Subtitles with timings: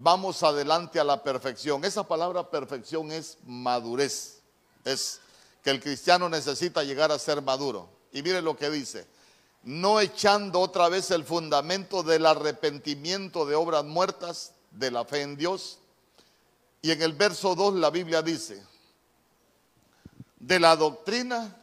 [0.00, 1.84] vamos adelante a la perfección.
[1.84, 4.40] Esa palabra perfección es madurez.
[4.84, 5.20] Es
[5.62, 7.88] que el cristiano necesita llegar a ser maduro.
[8.12, 9.06] Y mire lo que dice.
[9.62, 15.36] No echando otra vez el fundamento del arrepentimiento de obras muertas, de la fe en
[15.36, 15.78] Dios.
[16.80, 18.64] Y en el verso 2 la Biblia dice,
[20.38, 21.54] de la doctrina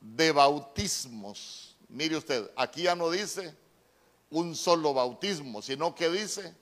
[0.00, 1.76] de bautismos.
[1.90, 3.54] Mire usted, aquí ya no dice
[4.32, 6.54] un solo bautismo, sino que dice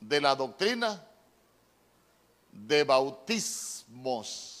[0.00, 1.04] de la doctrina
[2.52, 4.58] de bautismos.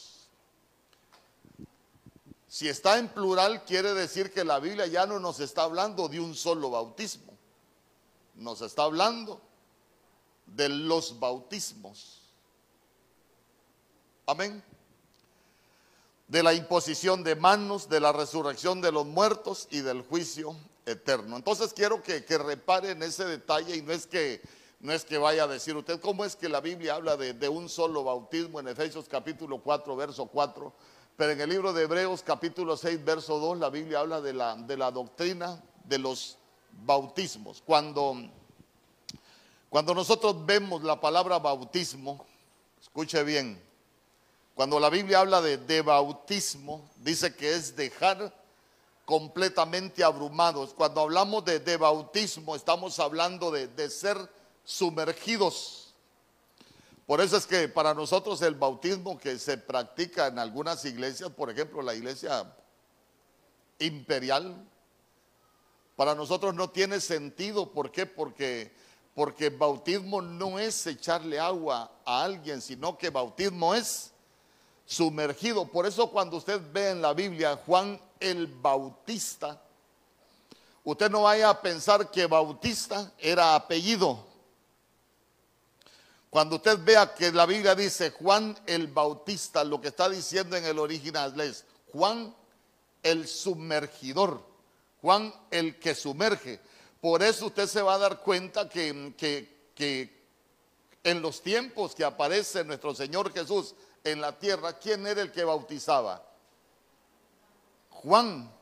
[2.48, 6.20] Si está en plural, quiere decir que la Biblia ya no nos está hablando de
[6.20, 7.32] un solo bautismo,
[8.34, 9.40] nos está hablando
[10.46, 12.18] de los bautismos.
[14.26, 14.62] Amén.
[16.26, 21.36] De la imposición de manos, de la resurrección de los muertos y del juicio eterno.
[21.36, 24.40] Entonces quiero que, que reparen ese detalle y no es que
[24.80, 27.48] no es que vaya a decir usted cómo es que la Biblia habla de, de,
[27.48, 30.72] un solo bautismo en Efesios capítulo 4, verso 4,
[31.16, 34.56] pero en el libro de Hebreos capítulo 6, verso 2, la Biblia habla de la,
[34.56, 36.36] de la doctrina de los
[36.84, 37.62] bautismos.
[37.64, 38.16] Cuando,
[39.68, 42.26] cuando nosotros vemos la palabra bautismo,
[42.80, 43.62] escuche bien,
[44.56, 48.34] cuando la Biblia habla de, de bautismo, dice que es dejar
[49.12, 50.72] completamente abrumados.
[50.72, 54.16] Cuando hablamos de, de bautismo, estamos hablando de, de, ser
[54.64, 55.92] sumergidos.
[57.04, 61.50] Por eso es que para nosotros el bautismo que se practica en algunas iglesias, por
[61.50, 62.50] ejemplo la iglesia
[63.80, 64.56] imperial,
[65.94, 67.70] para nosotros no tiene sentido.
[67.70, 68.06] ¿Por qué?
[68.06, 68.74] Porque,
[69.14, 74.10] porque bautismo no es echarle agua a alguien, sino que bautismo es
[74.86, 75.66] sumergido.
[75.66, 79.60] Por eso cuando usted ve en la Biblia Juan el Bautista,
[80.84, 84.26] usted no vaya a pensar que Bautista era apellido.
[86.30, 90.64] Cuando usted vea que la Biblia dice Juan el Bautista, lo que está diciendo en
[90.64, 92.34] el original es Juan
[93.02, 94.42] el sumergidor,
[95.02, 96.58] Juan el que sumerge.
[97.02, 100.22] Por eso usted se va a dar cuenta que, que, que
[101.04, 103.74] en los tiempos que aparece nuestro Señor Jesús
[104.04, 106.24] en la tierra, ¿quién era el que bautizaba?
[108.02, 108.52] Juan.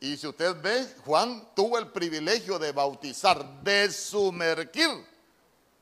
[0.00, 4.88] Y si usted ve, Juan tuvo el privilegio de bautizar, de sumergir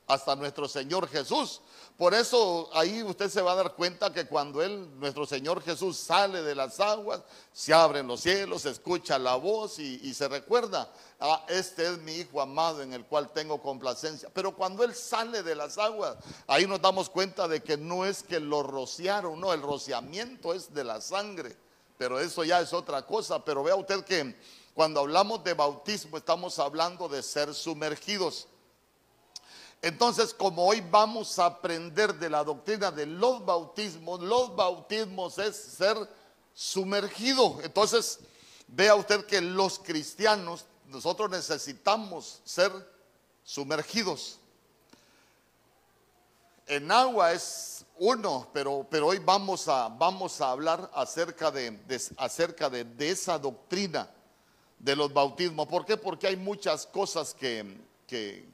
[0.07, 1.61] hasta nuestro Señor Jesús.
[1.97, 5.97] Por eso ahí usted se va a dar cuenta que cuando Él, nuestro Señor Jesús,
[5.97, 10.29] sale de las aguas, se abren los cielos, se escucha la voz y, y, se
[10.29, 14.29] recuerda, ah, este es mi Hijo amado en el cual tengo complacencia.
[14.33, 18.23] Pero cuando Él sale de las aguas, ahí nos damos cuenta de que no es
[18.23, 21.57] que lo rociaron, no, el rociamiento es de la sangre.
[21.99, 23.45] Pero eso ya es otra cosa.
[23.45, 24.37] Pero vea usted que
[24.75, 28.47] cuando hablamos de bautismo estamos hablando de ser sumergidos.
[29.83, 35.57] Entonces, como hoy vamos a aprender de la doctrina de los bautismos, los bautismos es
[35.57, 35.97] ser
[36.53, 37.59] sumergido.
[37.63, 38.19] Entonces,
[38.67, 42.71] vea usted que los cristianos, nosotros necesitamos ser
[43.45, 44.39] sumergidos.
[46.67, 51.79] En agua es uno, pero, pero hoy vamos a, vamos a hablar acerca, de,
[52.19, 54.11] acerca de, de, esa doctrina
[54.79, 55.67] de los bautismos.
[55.67, 55.97] ¿Por qué?
[55.97, 58.49] Porque hay muchas cosas que, que,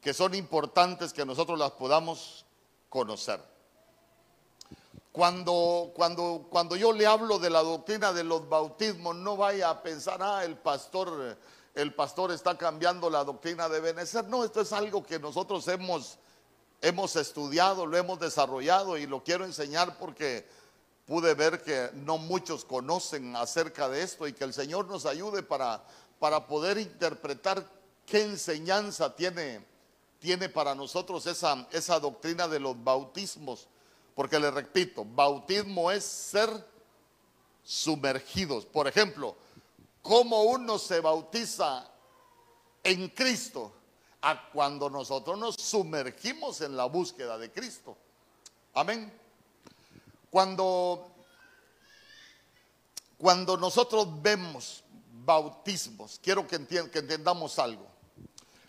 [0.00, 2.44] que son importantes que nosotros las podamos
[2.88, 3.40] conocer.
[5.12, 9.82] Cuando, cuando, cuando yo le hablo de la doctrina de los bautismos, no vaya a
[9.82, 11.36] pensar, ah, el pastor,
[11.74, 14.28] el pastor está cambiando la doctrina de Benecer.
[14.28, 16.18] No, esto es algo que nosotros hemos,
[16.80, 20.46] hemos estudiado, lo hemos desarrollado y lo quiero enseñar porque
[21.06, 25.42] pude ver que no muchos conocen acerca de esto y que el Señor nos ayude
[25.42, 25.82] para,
[26.18, 27.68] para poder interpretar
[28.06, 29.66] qué enseñanza tiene
[30.18, 33.68] tiene para nosotros esa, esa doctrina de los bautismos.
[34.14, 36.50] Porque le repito, bautismo es ser
[37.62, 38.66] sumergidos.
[38.66, 39.36] Por ejemplo,
[40.02, 41.88] ¿cómo uno se bautiza
[42.82, 43.72] en Cristo?
[44.22, 47.96] A cuando nosotros nos sumergimos en la búsqueda de Cristo.
[48.74, 49.12] Amén.
[50.30, 51.08] Cuando,
[53.16, 54.82] cuando nosotros vemos
[55.24, 57.86] bautismos, quiero que, que entendamos algo.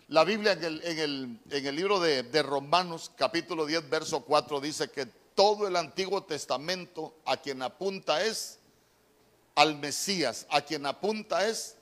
[0.08, 4.22] La Biblia en el, en el, en el libro de, de, Romanos capítulo 10 verso
[4.22, 8.58] 4 dice que todo el Antiguo Testamento a quien apunta es
[9.54, 11.76] al Mesías, a quien apunta es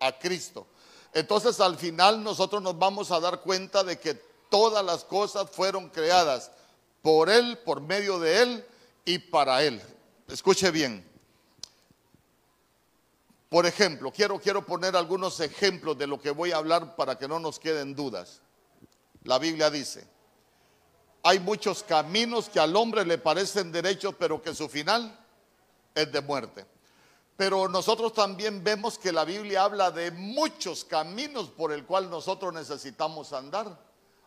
[0.00, 0.66] a Cristo.
[1.14, 4.14] Entonces al final nosotros nos vamos a dar cuenta de que
[4.50, 6.50] todas las cosas fueron creadas
[7.02, 8.66] por Él, por medio de Él
[9.04, 9.80] y para Él.
[10.26, 11.08] Escuche bien.
[13.48, 17.28] Por ejemplo, quiero, quiero poner algunos ejemplos de lo que voy a hablar para que
[17.28, 18.40] no nos queden dudas.
[19.22, 20.06] la Biblia dice,
[21.22, 25.16] hay muchos caminos que al hombre le parecen derechos, pero que su final
[25.94, 26.66] es de muerte.
[27.36, 32.54] Pero nosotros también vemos que la Biblia habla de muchos caminos por el cual nosotros
[32.54, 33.76] necesitamos andar.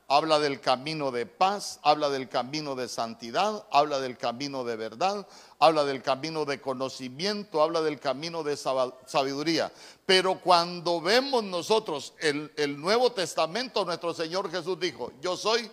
[0.09, 5.27] Habla del camino de paz, habla del camino de santidad, habla del camino de verdad,
[5.59, 9.71] habla del camino de conocimiento, habla del camino de sabiduría.
[10.05, 15.69] Pero cuando vemos nosotros el, Nuevo Testamento, nuestro Señor Jesús dijo, yo soy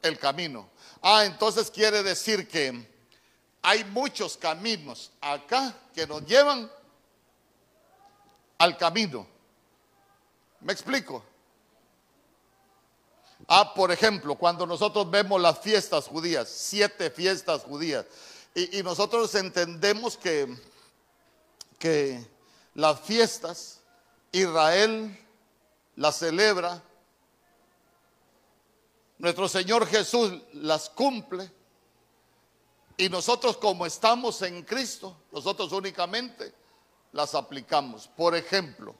[0.00, 0.70] el camino.
[1.02, 2.97] Ah, entonces quiere decir que
[3.62, 6.70] hay muchos caminos acá que nos llevan
[8.58, 9.26] al camino.
[10.60, 11.24] ¿Me explico?
[13.46, 18.04] Ah, por ejemplo, cuando nosotros vemos las fiestas judías, siete fiestas judías,
[18.54, 20.52] y, nosotros entendemos que,
[21.78, 22.26] que
[22.74, 23.80] las fiestas,
[24.32, 25.16] Israel
[25.94, 26.82] las celebra,
[29.18, 31.50] nuestro Señor Jesús las cumple,
[32.98, 36.52] y nosotros como estamos en Cristo, nosotros únicamente
[37.12, 38.08] las aplicamos.
[38.08, 38.94] Por ejemplo,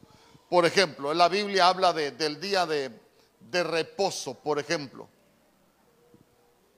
[0.48, 3.08] por ejemplo, la Biblia habla del día de
[3.40, 5.08] de reposo, por ejemplo.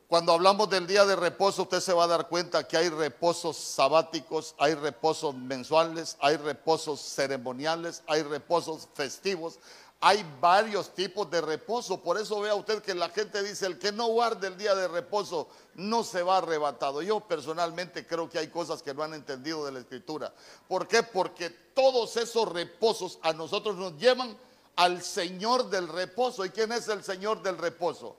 [0.08, 3.56] Cuando hablamos del día de reposo, usted se va a dar cuenta que hay reposos
[3.56, 9.61] sabáticos, hay reposos mensuales, hay reposos ceremoniales, hay reposos festivos,
[10.02, 12.02] hay varios tipos de reposo.
[12.02, 14.88] Por eso vea usted que la gente dice, el que no guarde el día de
[14.88, 17.02] reposo no se va arrebatado.
[17.02, 20.32] Yo personalmente creo que hay cosas que no han entendido de la escritura.
[20.67, 21.02] ¿Por qué?
[21.02, 24.37] Porque todos esos reposos a nosotros nos llevan
[24.76, 26.46] al Señor del reposo.
[26.46, 28.17] ¿Y quién es el Señor del reposo?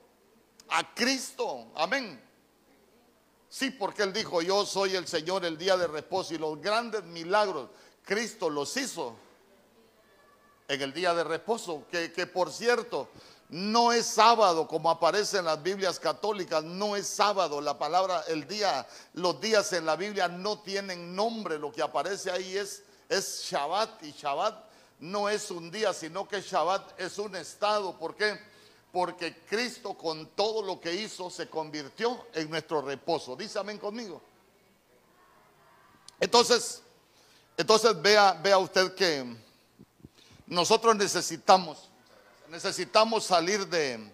[0.70, 1.72] A Cristo.
[1.76, 2.22] Amén.
[3.50, 7.04] Sí, porque Él dijo, yo soy el Señor el día de reposo y los grandes
[7.06, 7.70] milagros,
[8.04, 9.16] Cristo los hizo
[10.74, 13.10] en el día de reposo, que, que por cierto,
[13.50, 17.60] no es sábado como aparece en las Biblias católicas, no es sábado.
[17.60, 21.60] La palabra, el día, los días en la Biblia no tienen nombre.
[21.60, 24.64] Lo que aparece ahí es, es Shabbat y Shabbat
[25.00, 27.98] no es un día, sino que Shabbat es un estado.
[28.00, 28.40] ¿Por qué?
[28.94, 33.36] Porque Cristo con todo lo que hizo se convirtió en nuestro reposo.
[33.36, 34.22] Dice amén conmigo.
[36.22, 36.82] Entonces,
[37.58, 39.51] entonces vea, vea usted que
[40.52, 41.90] nosotros necesitamos,
[42.50, 44.14] necesitamos salir de,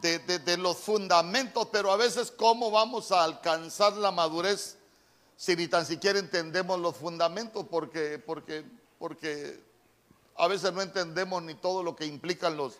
[0.00, 4.78] de, de, los fundamentos, pero a veces cómo vamos a alcanzar la madurez
[5.36, 8.64] si ni tan siquiera entendemos los fundamentos, porque, porque
[8.98, 9.62] porque
[10.36, 12.74] a veces no entendemos ni todo lo que implican los,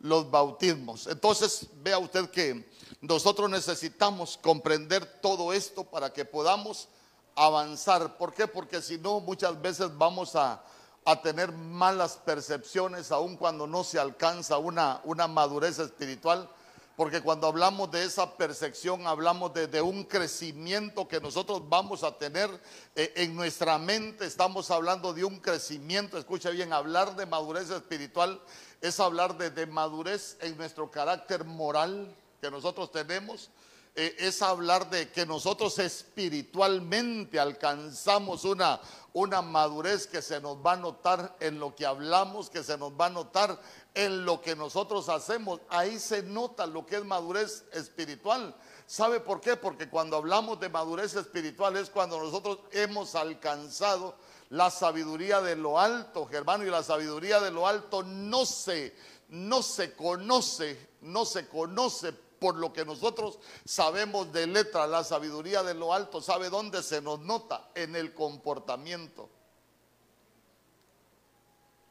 [0.00, 1.06] los bautismos.
[1.06, 2.68] Entonces, vea usted que
[3.00, 6.88] nosotros necesitamos comprender todo esto para que podamos
[7.34, 8.16] avanzar.
[8.16, 8.46] ¿Por qué?
[8.46, 10.62] Porque si no, muchas veces vamos a,
[11.04, 16.48] a tener malas percepciones, aun cuando no se alcanza una, una madurez espiritual
[16.96, 22.48] porque cuando hablamos de esa percepción, hablamos de, un crecimiento que nosotros vamos a tener
[22.94, 24.26] eh, en nuestra mente.
[24.26, 26.16] Estamos hablando de un crecimiento.
[26.18, 28.40] Escucha bien, hablar de madurez espiritual
[28.80, 33.50] es hablar de madurez en nuestro carácter moral que nosotros tenemos
[33.96, 38.80] eh, es hablar de que nosotros espiritualmente alcanzamos una,
[39.14, 42.92] una madurez que se nos va a notar en lo que hablamos, que se nos
[42.92, 43.60] va a notar
[43.94, 45.60] en lo que nosotros hacemos.
[45.68, 48.56] Ahí se nota lo que es madurez espiritual.
[48.88, 49.56] ¿Sabe por qué?
[49.56, 54.16] Porque cuando hablamos de madurez espiritual es cuando nosotros hemos alcanzado
[54.50, 58.96] la sabiduría de lo alto, hermano, y la sabiduría de lo alto no se,
[59.28, 62.12] no se conoce, no se conoce
[62.44, 67.00] por lo que nosotros sabemos de letra, la sabiduría de lo alto, ¿sabe dónde se
[67.00, 67.70] nos nota?
[67.74, 69.30] En el comportamiento.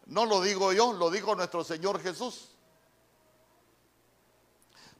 [0.05, 2.49] No lo digo yo, lo dijo nuestro Señor Jesús.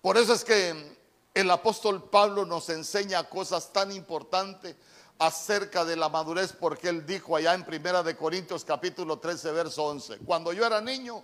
[0.02, 0.98] Por eso es que
[1.36, 4.76] el apóstol Pablo nos enseña cosas tan importantes
[5.20, 9.84] acerca de la madurez porque él dijo allá en Primera de Corintios capítulo 13 verso
[9.84, 11.24] 11, cuando yo era niño,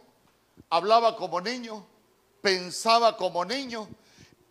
[0.69, 1.83] hablaba como niño,
[2.43, 3.89] pensaba como niño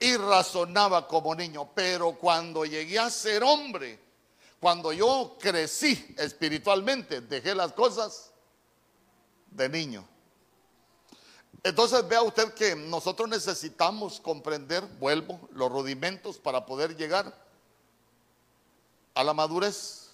[0.01, 1.71] y razonaba como niño.
[1.75, 3.99] Pero cuando llegué a ser hombre,
[4.61, 8.33] cuando yo crecí espiritualmente, dejé las cosas
[9.51, 10.07] de niño.
[11.63, 17.35] Entonces vea usted que nosotros necesitamos comprender, vuelvo, los rudimentos para poder llegar
[19.15, 20.11] a la madurez.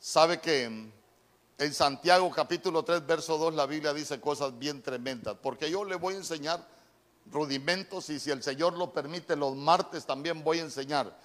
[0.00, 5.70] Sabe que en Santiago capítulo 3, verso 2, la Biblia dice cosas bien tremendas, porque
[5.70, 6.66] yo le voy a enseñar
[7.30, 11.18] rudimentos y si el Señor lo permite, los martes también voy a enseñar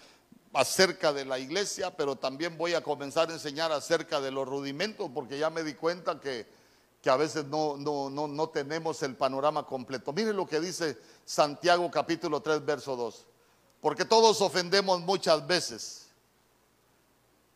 [0.53, 5.09] acerca de la iglesia, pero también voy a comenzar a enseñar acerca de los rudimentos
[5.13, 6.47] porque ya me di cuenta que,
[7.01, 10.11] que a veces no, no, no, no tenemos el panorama completo.
[10.13, 13.25] Miren lo que dice Santiago capítulo 3, verso 2.
[13.81, 16.07] Porque todos ofendemos muchas veces.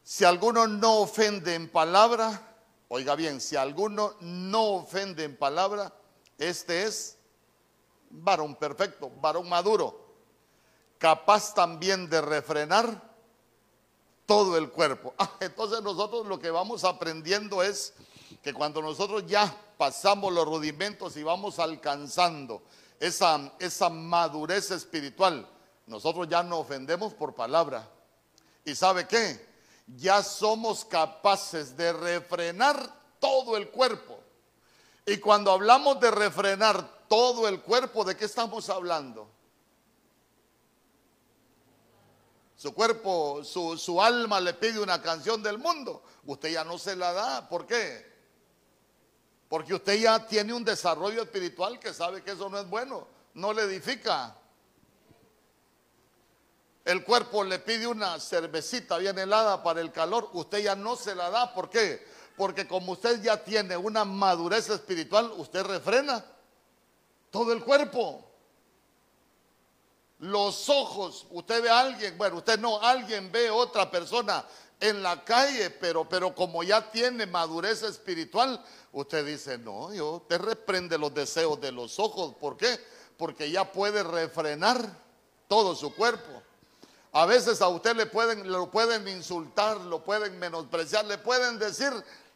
[0.03, 2.55] Si alguno no ofende en palabra,
[2.89, 5.93] oiga bien, si alguno no ofende en palabra,
[6.37, 7.17] este es
[8.13, 9.99] varón perfecto, varón maduro,
[10.97, 13.13] capaz también de refrenar
[14.25, 15.13] todo el cuerpo.
[15.19, 17.93] Ah, entonces nosotros lo que vamos aprendiendo es
[18.41, 22.61] que cuando nosotros ya pasamos los rudimentos y vamos alcanzando
[22.99, 25.47] esa, esa madurez espiritual,
[25.87, 27.89] nosotros ya no ofendemos por palabra.
[28.65, 29.45] ¿Y sabe qué?
[29.87, 32.77] Ya somos capaces de refrenar
[33.19, 34.19] todo el cuerpo.
[35.05, 39.29] Y cuando hablamos de refrenar todo el cuerpo, ¿de qué estamos hablando?
[42.55, 46.01] Su cuerpo, su, su, alma le pide una canción del mundo.
[46.25, 47.47] Usted ya no se la da.
[47.47, 48.03] ¿Por qué?
[49.47, 53.07] Porque usted ya tiene un desarrollo espiritual que sabe que eso no es bueno.
[53.35, 54.35] No le edifica.
[56.83, 60.31] El cuerpo le pide una cervecita bien helada para el calor.
[60.33, 61.53] Usted ya no se la da.
[61.53, 62.03] ¿Por qué?
[62.35, 66.32] Porque como usted ya tiene una madurez espiritual, usted refrena
[67.33, 68.23] todo el cuerpo.
[70.19, 74.45] Los ojos, usted ve a alguien, bueno, usted no, alguien ve a otra persona
[74.79, 80.37] en la calle, pero, pero como ya tiene madurez espiritual, usted dice, no, yo te
[80.37, 82.35] reprende los deseos de los ojos.
[82.39, 82.79] ¿Por qué?
[83.17, 84.87] Porque ya puede refrenar
[85.47, 86.43] todo su cuerpo.
[87.13, 91.91] A veces a usted le pueden, lo pueden insultar, lo pueden menospreciar, le pueden decir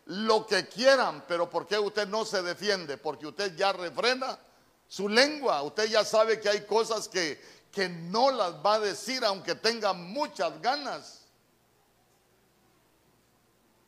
[0.05, 2.97] lo que quieran, pero ¿por qué usted no se defiende?
[2.97, 4.39] Porque usted ya refrena
[4.87, 7.41] su lengua, usted ya sabe que hay cosas que,
[7.71, 11.25] que no las va a decir aunque tenga muchas ganas.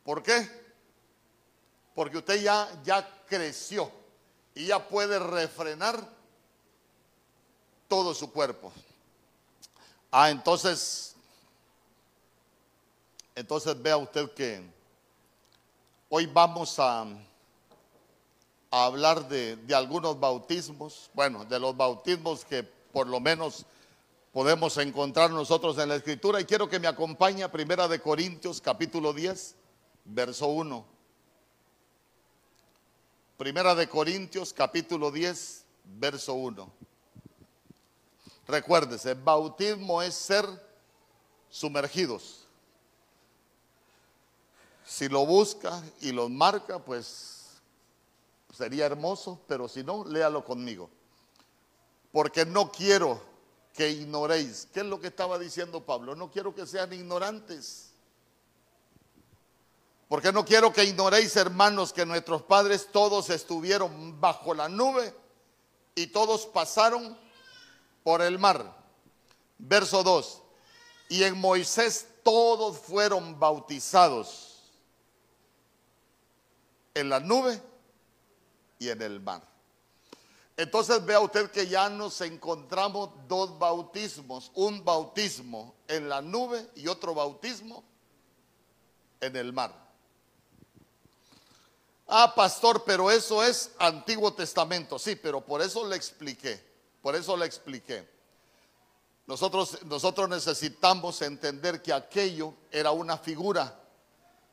[0.04, 0.48] ¿Por qué?
[1.94, 3.90] Porque usted ya, ya creció
[4.54, 6.02] y ya puede refrenar
[7.88, 8.72] todo su cuerpo.
[10.10, 11.14] Ah, entonces,
[13.34, 14.62] entonces vea usted que
[16.08, 17.06] hoy vamos a,
[18.70, 23.66] a hablar de, de algunos bautismos, bueno, de los bautismos que por lo menos
[24.32, 28.60] podemos encontrar nosotros en la escritura y quiero que me acompañe a Primera de Corintios
[28.60, 29.56] capítulo 10,
[30.04, 30.84] verso 1.
[33.36, 35.64] Primera de Corintios capítulo 10,
[35.98, 36.70] verso 1.
[38.46, 40.44] Recuérdese, bautismo es ser
[41.48, 42.44] sumergidos.
[44.84, 47.39] Si lo busca y lo marca, pues
[48.60, 50.90] sería hermoso, pero si no, léalo conmigo.
[52.12, 53.22] Porque no quiero
[53.72, 54.68] que ignoréis.
[54.74, 56.14] ¿Qué es lo que estaba diciendo Pablo?
[56.14, 57.92] No quiero que sean ignorantes.
[60.08, 65.14] Porque no quiero que ignoréis, hermanos, que nuestros padres todos estuvieron bajo la nube
[65.94, 67.16] y todos pasaron
[68.02, 68.76] por el mar.
[69.56, 70.42] Verso 2.
[71.08, 74.70] Y en Moisés todos fueron bautizados
[76.92, 77.69] en la nube
[78.80, 79.42] y en el mar.
[80.56, 86.88] Entonces vea usted que ya nos encontramos dos bautismos, un bautismo en la nube y
[86.88, 87.84] otro bautismo
[89.20, 89.72] en el mar.
[92.08, 94.98] Ah, pastor, pero eso es Antiguo Testamento.
[94.98, 96.60] Sí, pero por eso le expliqué,
[97.00, 98.08] por eso le expliqué.
[99.26, 103.78] Nosotros, nosotros necesitamos entender que aquello era una figura,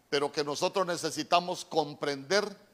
[0.10, 2.66] pero que nosotros necesitamos comprender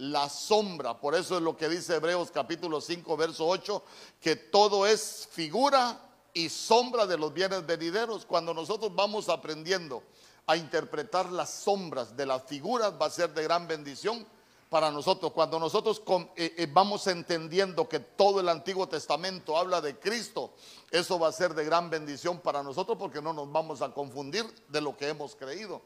[0.00, 0.98] la sombra.
[0.98, 3.82] Por eso es lo que dice Hebreos capítulo 5, verso 8,
[4.20, 6.00] que todo es figura
[6.32, 8.24] y sombra de los bienes venideros.
[8.24, 10.02] Cuando nosotros vamos aprendiendo
[10.46, 14.26] a interpretar las sombras de las figuras, va a ser de gran bendición
[14.70, 15.32] para nosotros.
[15.32, 16.02] Cuando nosotros
[16.34, 20.54] eh, eh, vamos entendiendo que todo el Antiguo Testamento habla de Cristo,
[20.90, 24.46] eso va a ser de gran bendición para nosotros porque no nos vamos a confundir
[24.68, 25.82] de lo que hemos creído.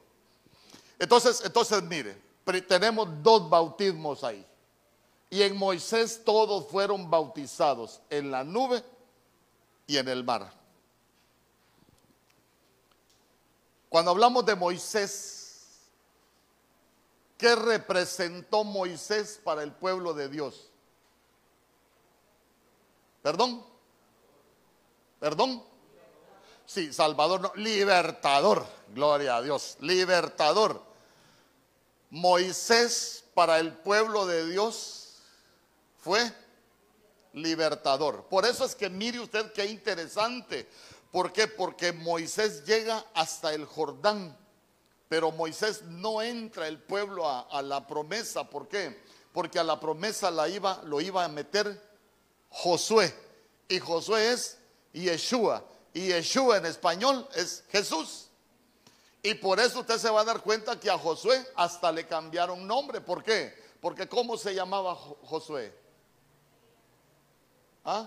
[1.00, 4.44] Entonces, entonces mire, tenemos dos bautismos ahí.
[5.30, 8.84] Y en Moisés todos fueron bautizados en la nube
[9.86, 10.52] y en el mar.
[13.88, 15.88] Cuando hablamos de Moisés,
[17.38, 20.70] ¿qué representó Moisés para el pueblo de Dios?
[23.22, 23.64] ¿Perdón?
[25.18, 25.62] ¿Perdón?
[26.66, 30.93] Sí, Salvador, no, libertador, gloria a Dios, libertador
[32.14, 35.16] Moisés para el pueblo de Dios
[35.98, 36.32] fue
[37.32, 38.28] libertador.
[38.28, 40.68] Por eso es que mire usted qué interesante.
[41.10, 41.48] ¿Por qué?
[41.48, 44.38] Porque Moisés llega hasta el Jordán,
[45.08, 48.48] pero Moisés no entra el pueblo a, la promesa.
[48.48, 49.02] ¿Por qué?
[49.32, 51.82] Porque a la promesa la iba, lo iba a meter
[52.48, 53.12] Josué.
[53.68, 54.58] Y Josué es
[54.92, 55.64] Yeshua.
[55.92, 58.23] Y Yeshua en español es Jesús.
[59.26, 62.66] Y por eso usted se va a dar cuenta que a Josué hasta le cambiaron
[62.66, 63.00] nombre.
[63.00, 63.54] ¿Por qué?
[63.80, 65.74] Porque ¿cómo se llamaba Josué?
[67.86, 68.06] ¿Ah?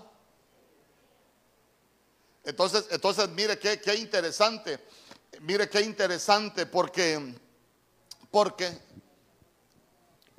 [2.44, 4.78] Entonces, entonces mire qué, qué interesante.
[5.40, 7.34] Mire qué interesante porque,
[8.30, 8.78] porque,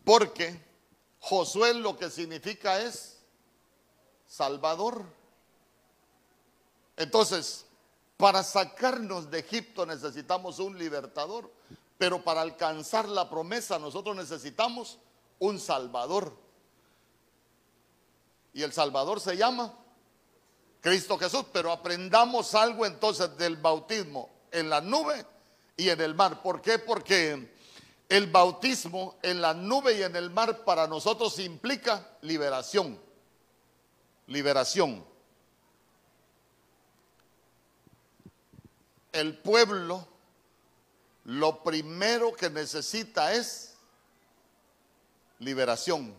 [0.06, 0.66] porque
[1.20, 3.18] Josué lo que significa es
[4.26, 5.04] Salvador.
[6.96, 7.66] Entonces,
[8.20, 11.50] para sacarnos de Egipto necesitamos un libertador,
[11.98, 14.98] pero para alcanzar la promesa nosotros necesitamos
[15.40, 16.36] un Salvador.
[18.52, 19.74] Y el Salvador se llama
[20.82, 25.26] Cristo Jesús, pero aprendamos algo entonces del bautismo en la nube
[25.78, 26.42] y en el mar.
[26.42, 26.78] ¿Por qué?
[26.78, 27.54] Porque
[28.10, 33.00] el bautismo en la nube y en el mar para nosotros implica liberación.
[34.28, 35.09] Liberación.
[39.12, 40.08] El pueblo
[41.26, 43.76] lo primero que necesita es
[45.40, 46.14] liberación.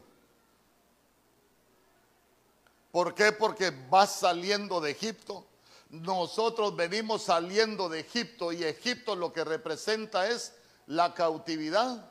[2.93, 3.33] ¿Por qué?
[3.33, 5.45] Porque va saliendo de Egipto.
[5.91, 10.53] Nosotros venimos saliendo de Egipto y Egipto lo que representa es
[10.87, 12.09] la cautividad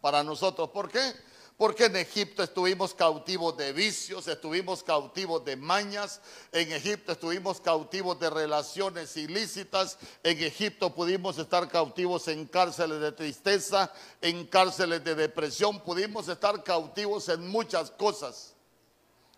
[0.00, 0.70] para nosotros.
[0.70, 1.14] ¿Por qué?
[1.56, 6.20] Porque en Egipto estuvimos cautivos de vicios, estuvimos cautivos de mañas,
[6.50, 13.12] en Egipto estuvimos cautivos de relaciones ilícitas, en Egipto pudimos estar cautivos en cárceles de
[13.12, 18.54] tristeza, en cárceles de depresión, pudimos estar cautivos en muchas cosas.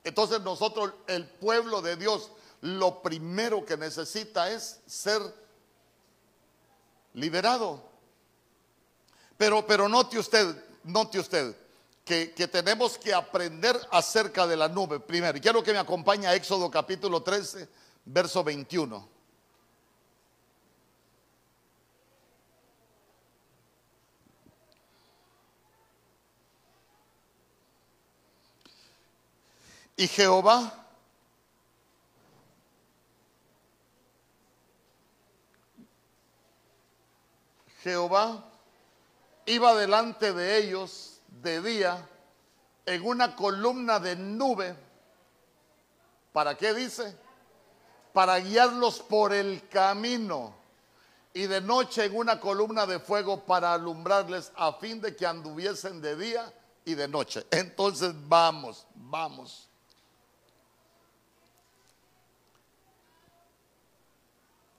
[0.02, 2.30] Entonces nosotros, el pueblo de Dios,
[2.62, 5.20] lo primero que necesita es ser
[7.12, 7.82] liberado.
[9.37, 11.65] Pero, pero note usted, note usted
[12.06, 15.00] que, tenemos que aprender acerca de la nube.
[15.00, 17.68] Primero, quiero que me acompañe a Éxodo capítulo 13,
[18.04, 19.09] verso 21.
[29.96, 30.85] Y Jehová
[37.83, 38.44] Jehová
[39.46, 42.09] iba delante de ellos de día
[42.85, 44.77] en una columna de nube.
[46.33, 47.16] ¿Para qué dice?
[48.12, 50.55] Para guiarlos por el camino.
[51.35, 56.01] Y de noche en una columna de fuego para alumbrarles a fin de que anduviesen
[56.01, 56.53] de día
[56.85, 57.46] y de noche.
[57.51, 59.68] Entonces vamos, vamos.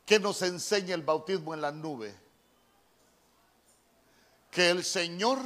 [0.05, 2.15] ¿Qué nos enseña el bautismo en la nube?
[4.49, 5.39] Que el Señor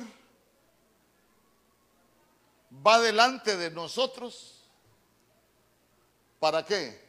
[2.71, 4.61] va delante de nosotros.
[6.39, 6.99] ¿Para qué?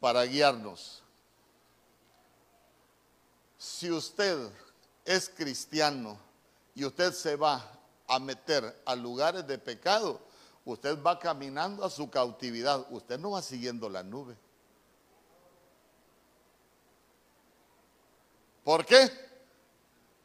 [0.00, 1.02] Para guiarnos.
[3.56, 4.50] Si usted
[5.04, 6.18] es cristiano
[6.74, 7.72] y usted se va
[8.06, 10.20] a meter a lugares de pecado,
[10.64, 14.36] usted va caminando a su cautividad, usted no va siguiendo la nube.
[18.62, 19.27] ¿Por qué?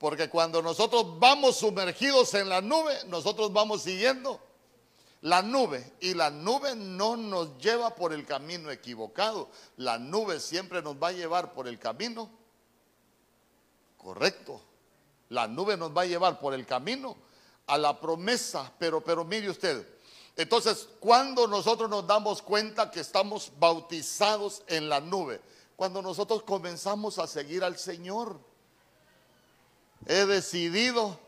[0.03, 4.37] Porque cuando nosotros vamos sumergidos en la nube, nosotros vamos siguiendo
[5.21, 5.93] la nube.
[6.01, 9.49] Y la nube no nos lleva por el camino equivocado.
[9.77, 12.29] La nube siempre nos va a llevar por el camino
[13.97, 14.59] correcto.
[15.29, 17.15] La nube nos va a llevar por el camino
[17.65, 18.73] a la promesa.
[18.77, 19.87] Pero, pero mire usted,
[20.35, 25.39] entonces, cuando nosotros nos damos cuenta que estamos bautizados en la nube,
[25.77, 28.51] cuando nosotros comenzamos a seguir al Señor
[30.05, 31.19] he decidido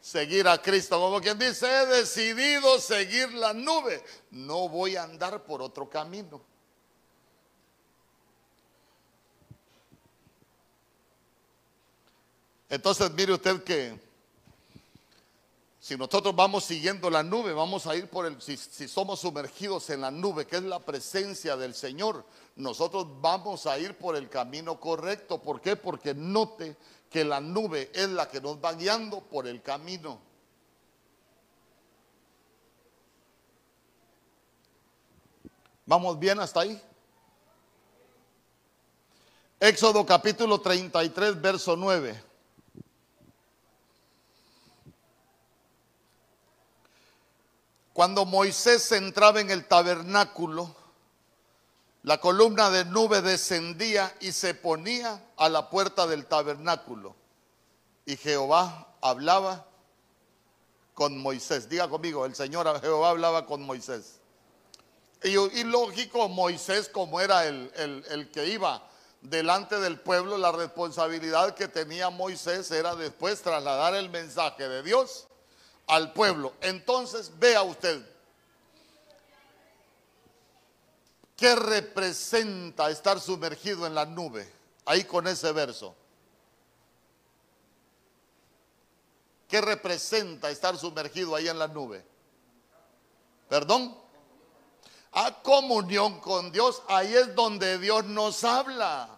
[0.00, 0.98] seguir a Cristo.
[1.00, 4.02] Como quien dice, he decidido seguir la nube.
[4.30, 6.40] No voy a andar por otro camino.
[12.68, 14.00] Entonces mire usted que
[15.78, 19.90] si nosotros vamos siguiendo la nube, vamos a ir por el, si, si, somos sumergidos
[19.90, 22.24] en la nube, que es la presencia del Señor,
[22.56, 25.42] nosotros vamos a ir por el camino correcto.
[25.42, 25.76] ¿Por qué?
[25.76, 26.76] Porque note
[27.12, 30.18] que la nube es la que nos va guiando por el camino.
[35.84, 36.80] ¿Vamos bien hasta ahí?
[39.60, 42.24] Éxodo capítulo 33, verso 9.
[47.92, 50.74] Cuando Moisés entraba en el tabernáculo,
[52.02, 57.14] la columna de nube descendía y se ponía a la puerta del tabernáculo.
[58.06, 59.66] Y Jehová hablaba
[60.94, 61.68] con Moisés.
[61.68, 64.18] Diga conmigo, el Señor Jehová hablaba con Moisés.
[65.22, 68.82] Y, lógico, Moisés, como era el, el que iba
[69.20, 75.28] delante del pueblo, la responsabilidad que tenía Moisés era después trasladar el mensaje de Dios
[75.86, 76.52] al pueblo.
[76.60, 78.04] Entonces, vea usted,
[81.42, 84.48] ¿qué representa estar sumergido en la nube?
[84.84, 85.92] Ahí con ese verso.
[89.48, 92.06] ¿Qué representa estar sumergido ahí en la nube?
[93.48, 93.98] ¿Perdón?
[95.10, 99.08] A comunión con Dios, ahí es donde Dios nos habla.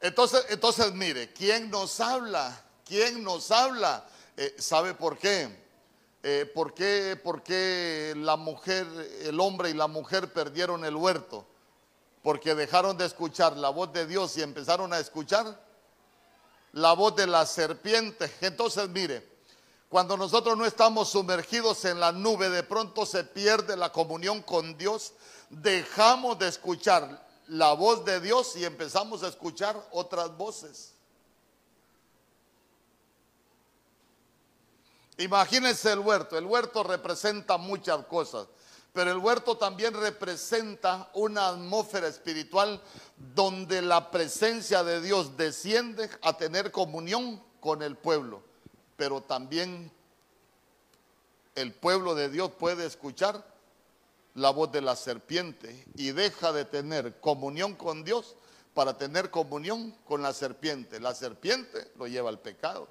[0.00, 2.60] Entonces, entonces mire, ¿quién nos habla?
[2.84, 4.04] ¿Quién nos habla?
[4.36, 5.65] Eh, ¿Sabe por qué?
[6.28, 7.14] Eh, ¿por qué?
[7.14, 8.84] ¿Por qué la mujer,
[9.22, 11.46] el hombre y la mujer perdieron el huerto?
[12.20, 15.56] Porque dejaron de escuchar la voz de Dios y empezaron a escuchar
[16.72, 18.28] la voz de la serpiente.
[18.40, 19.24] Entonces, mire,
[19.88, 24.76] cuando nosotros no estamos sumergidos en la nube, de pronto se pierde la comunión con
[24.76, 25.12] Dios,
[25.48, 30.95] dejamos de escuchar la voz de Dios y empezamos a escuchar otras voces.
[35.18, 36.36] Imagínense el huerto.
[36.36, 38.46] El huerto representa muchas cosas,
[38.92, 42.82] pero el huerto también representa una atmósfera espiritual
[43.34, 48.42] donde la presencia de Dios desciende a tener comunión con el pueblo,
[48.96, 49.90] pero también
[51.54, 53.44] el pueblo de Dios puede escuchar
[54.34, 58.36] la voz de la serpiente y deja de tener comunión con Dios
[58.74, 61.00] para tener comunión con la serpiente.
[61.00, 62.86] La serpiente lo lleva al pecado.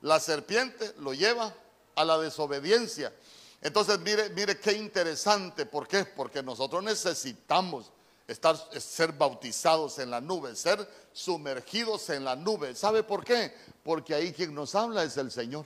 [0.00, 1.54] La serpiente lo lleva
[1.94, 3.12] a la desobediencia.
[3.60, 5.66] Entonces, mire, mire qué interesante.
[5.66, 6.04] ¿Por qué?
[6.04, 7.90] Porque nosotros necesitamos
[8.26, 12.74] estar, ser bautizados en la nube, ser sumergidos en la nube.
[12.74, 13.52] ¿Sabe por qué?
[13.82, 15.64] Porque ahí quien nos habla es el Señor.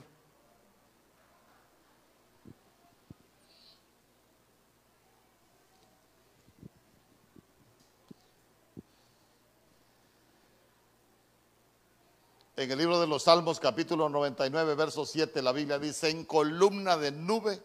[12.55, 16.97] En el libro de los Salmos, capítulo 99, verso 7, la Biblia dice, en columna
[16.97, 17.59] de nube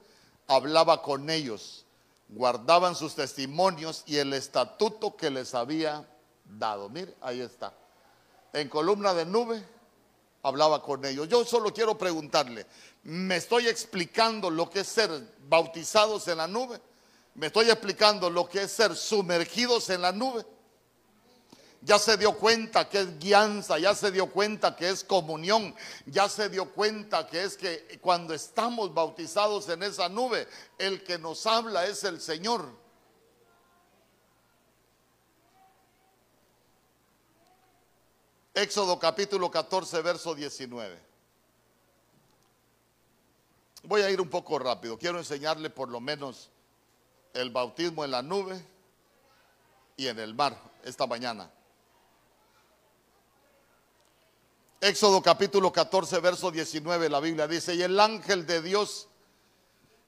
[0.46, 1.84] hablaba con ellos,
[2.30, 6.08] guardaban sus testimonios y el estatuto que les había
[6.58, 6.88] dado.
[6.88, 7.74] Mire, ahí está.
[8.54, 9.62] En columna de nube
[10.42, 11.28] hablaba con ellos.
[11.28, 12.64] Yo solo quiero preguntarle,
[13.02, 15.10] ¿me estoy explicando lo que es ser
[15.50, 16.80] bautizados en la nube?
[17.34, 20.46] ¿Me estoy explicando lo que es ser sumergidos en la nube?
[21.80, 25.74] Ya se dio cuenta que es guianza, ya se dio cuenta que es comunión,
[26.06, 31.18] ya se dio cuenta que es que cuando estamos bautizados en esa nube, el que
[31.18, 32.68] nos habla es el Señor.
[38.54, 40.98] Éxodo capítulo 14, verso 19.
[43.84, 44.98] Voy a ir un poco rápido.
[44.98, 46.50] Quiero enseñarle por lo menos
[47.34, 48.60] el bautismo en la nube
[49.96, 51.52] y en el mar esta mañana.
[54.80, 59.08] Éxodo capítulo 14, verso 19, la Biblia dice, y el ángel de Dios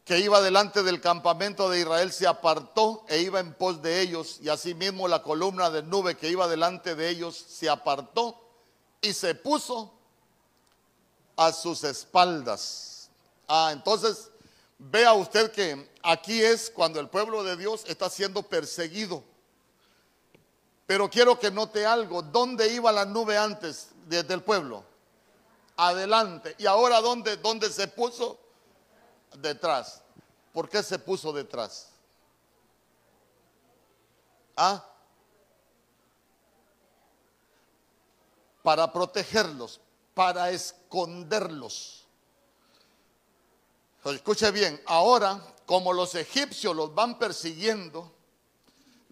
[0.05, 4.39] que iba delante del campamento de Israel se apartó e iba en pos de ellos,
[4.41, 8.41] y asimismo la columna de nube que iba delante de ellos se apartó
[9.01, 9.93] y se puso
[11.35, 13.11] a sus espaldas.
[13.49, 14.31] Ah, entonces
[14.79, 19.25] vea usted que aquí es cuando el pueblo de Dios está siendo perseguido.
[20.87, 23.89] Pero quiero que note algo, ¿dónde iba la nube antes?
[24.11, 24.85] Desde el pueblo.
[25.77, 26.57] Adelante.
[26.59, 28.39] ¿Y ahora dónde, dónde se puso?
[29.39, 30.03] Detrás.
[30.53, 31.91] ¿Por qué se puso detrás?
[34.57, 34.85] ¿Ah?
[38.63, 39.81] Para protegerlos,
[40.13, 42.05] para esconderlos.
[44.05, 48.13] escuche bien, ahora como los egipcios los van persiguiendo,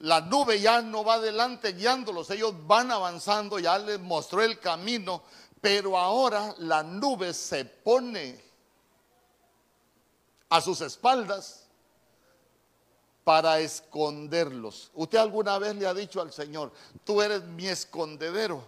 [0.01, 5.23] la nube ya no va adelante guiándolos, ellos van avanzando, ya les mostró el camino,
[5.61, 8.41] pero ahora la nube se pone
[10.49, 11.65] a sus espaldas
[13.25, 14.91] para esconderlos.
[14.95, 16.73] ¿Usted alguna vez le ha dicho al Señor,
[17.05, 18.65] tú eres mi escondedero?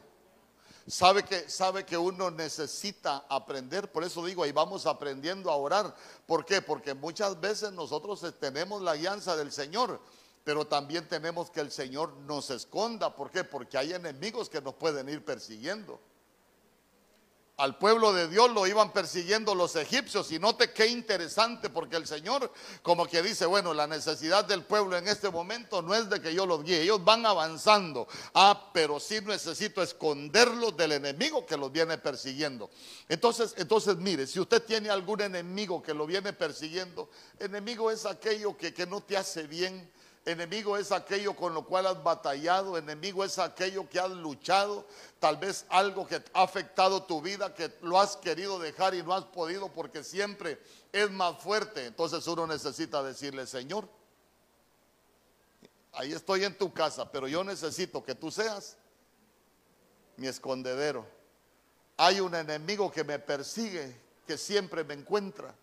[0.89, 5.95] Sabe que, sabe que uno necesita aprender, por eso digo, ahí vamos aprendiendo a orar.
[6.27, 6.61] ¿Por qué?
[6.61, 10.01] Porque muchas veces nosotros tenemos la guianza del Señor
[10.45, 13.15] pero también tenemos que el Señor nos esconda.
[13.15, 13.45] ¿Por qué?
[13.45, 16.01] Porque hay enemigos que nos pueden ir persiguiendo.
[17.61, 20.33] al pueblo de Dios lo iban persiguiendo los egipcios.
[20.33, 22.51] Y note qué interesante, porque el Señor
[22.81, 26.33] como que dice, bueno, la necesidad del pueblo en este momento no es de que
[26.33, 28.09] yo los guíe, ellos van avanzando.
[28.33, 32.71] Ah, pero sí necesito esconderlos del enemigo que los viene persiguiendo.
[33.11, 38.57] Entonces, entonces mire, si usted tiene algún enemigo que lo viene persiguiendo, enemigo es aquello
[38.57, 39.93] que, que no te hace bien
[40.27, 44.87] Enemigo es aquello con lo cual has batallado, enemigo es aquello que has luchado,
[45.19, 49.15] tal vez algo que ha afectado tu vida, que lo has querido dejar y no
[49.15, 50.61] has podido porque siempre
[50.93, 51.87] es más fuerte.
[51.87, 53.89] Entonces uno necesita decirle, Señor,
[55.93, 58.77] ahí estoy en tu casa, pero yo necesito que tú seas
[60.19, 61.07] mi escondedero.
[61.97, 65.55] Hay un enemigo que me persigue, que siempre me encuentra.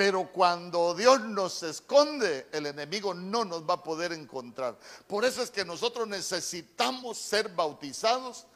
[0.00, 4.78] Pero cuando Dios nos esconde, el enemigo no nos va a poder encontrar.
[5.06, 8.46] Por eso es que nosotros necesitamos ser bautizados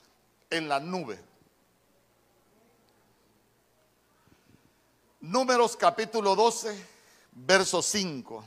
[0.48, 1.22] en la nube.
[5.20, 6.83] Números capítulo 12,
[7.33, 8.42] verso 5.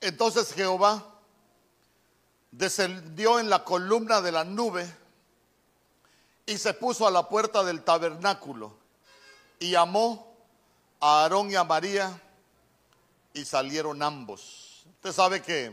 [0.00, 1.04] Entonces Jehová
[2.50, 4.90] descendió en la columna de la nube
[6.46, 8.74] y se puso a la puerta del tabernáculo
[9.58, 10.34] y llamó
[11.00, 12.20] a Aarón y a María
[13.34, 14.84] y salieron ambos.
[14.96, 15.72] Usted sabe que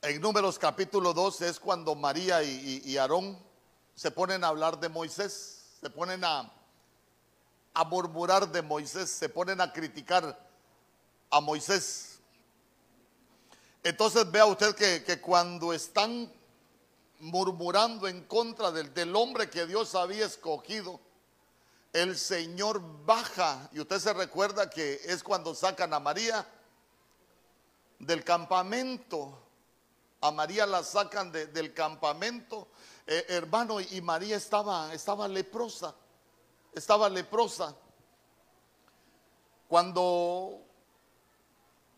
[0.00, 3.38] en Números capítulo 12 es cuando María y, Aarón
[3.94, 6.50] se ponen a hablar de Moisés, se ponen a
[7.86, 10.48] murmurar de Moisés, se ponen a criticar
[11.30, 12.07] a Moisés.
[13.82, 16.32] Entonces vea usted que, cuando están
[17.20, 21.00] murmurando en contra del, del hombre que Dios había escogido,
[21.92, 26.46] el Señor baja, y usted se recuerda que es cuando sacan a María
[27.98, 29.38] del campamento.
[30.20, 32.68] A María la sacan del campamento,
[33.06, 35.94] eh, hermano, y María estaba, estaba leprosa,
[36.74, 37.74] estaba leprosa.
[39.68, 40.67] Cuando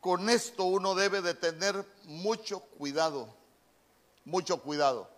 [0.00, 3.34] con esto uno debe de tener mucho cuidado,
[4.24, 5.10] mucho cuidado.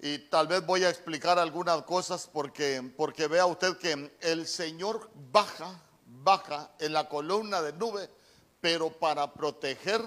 [0.00, 5.10] Y tal vez voy a explicar algunas cosas porque, porque vea usted que el Señor
[5.32, 8.10] baja, baja en la columna de nube,
[8.60, 10.02] pero para proteger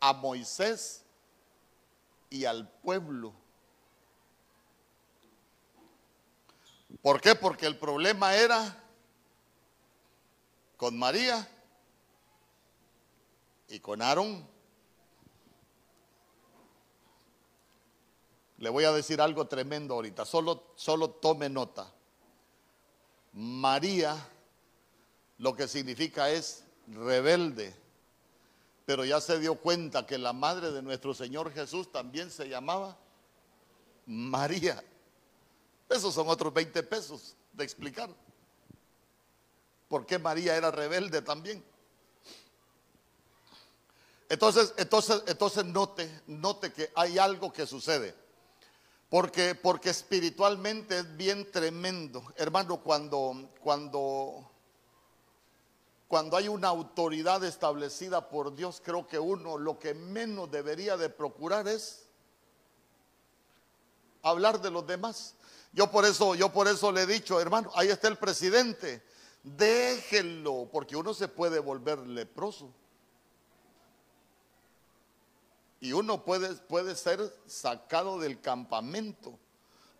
[0.00, 1.02] a Moisés
[2.30, 3.32] y al pueblo.
[7.02, 7.34] ¿Por qué?
[7.34, 8.82] Porque el problema era
[10.76, 11.48] con María
[13.68, 14.46] y con Aarón.
[18.58, 21.92] Le voy a decir algo tremendo ahorita, solo, solo tome nota.
[23.32, 24.16] María
[25.38, 27.74] lo que significa es rebelde,
[28.86, 32.96] pero ya se dio cuenta que la madre de nuestro Señor Jesús también se llamaba
[34.06, 34.82] María.
[35.90, 38.08] Esos son otros 20 pesos de explicar.
[39.88, 41.62] ¿Por qué María era rebelde también?
[44.28, 48.14] Entonces, entonces, entonces note, note que hay algo que sucede.
[49.08, 52.24] Porque, porque espiritualmente es bien tremendo.
[52.36, 54.50] Hermano, cuando, cuando,
[56.08, 61.08] cuando hay una autoridad establecida por Dios, creo que uno lo que menos debería de
[61.08, 62.08] procurar es
[64.22, 65.36] hablar de los demás.
[65.72, 69.04] Yo por eso, yo por eso le he dicho, hermano, ahí está el presidente.
[69.44, 72.72] Déjenlo, porque uno se puede volver leproso.
[75.80, 79.38] Y uno puede, puede ser sacado del campamento,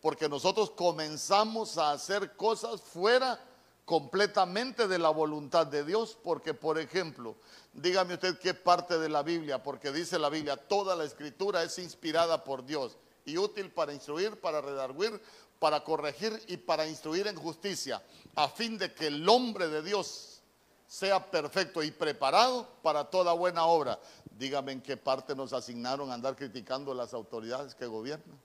[0.01, 3.39] porque nosotros comenzamos a hacer cosas fuera
[3.87, 7.37] completamente de la voluntad de Dios, porque por ejemplo,
[7.73, 11.79] dígame usted qué parte de la Biblia, porque dice la Biblia, toda la escritura es
[11.79, 15.21] inspirada por Dios y útil para instruir, para redarguir,
[15.59, 18.03] para corregir y para instruir en justicia,
[18.35, 20.43] a fin de que el hombre de Dios
[20.89, 23.99] sea perfecto y preparado para toda buena obra.
[24.39, 28.39] Dígame en qué parte nos asignaron a andar criticando las autoridades que gobiernan.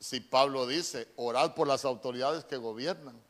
[0.00, 3.20] Si Pablo dice, orad por las autoridades que gobiernan.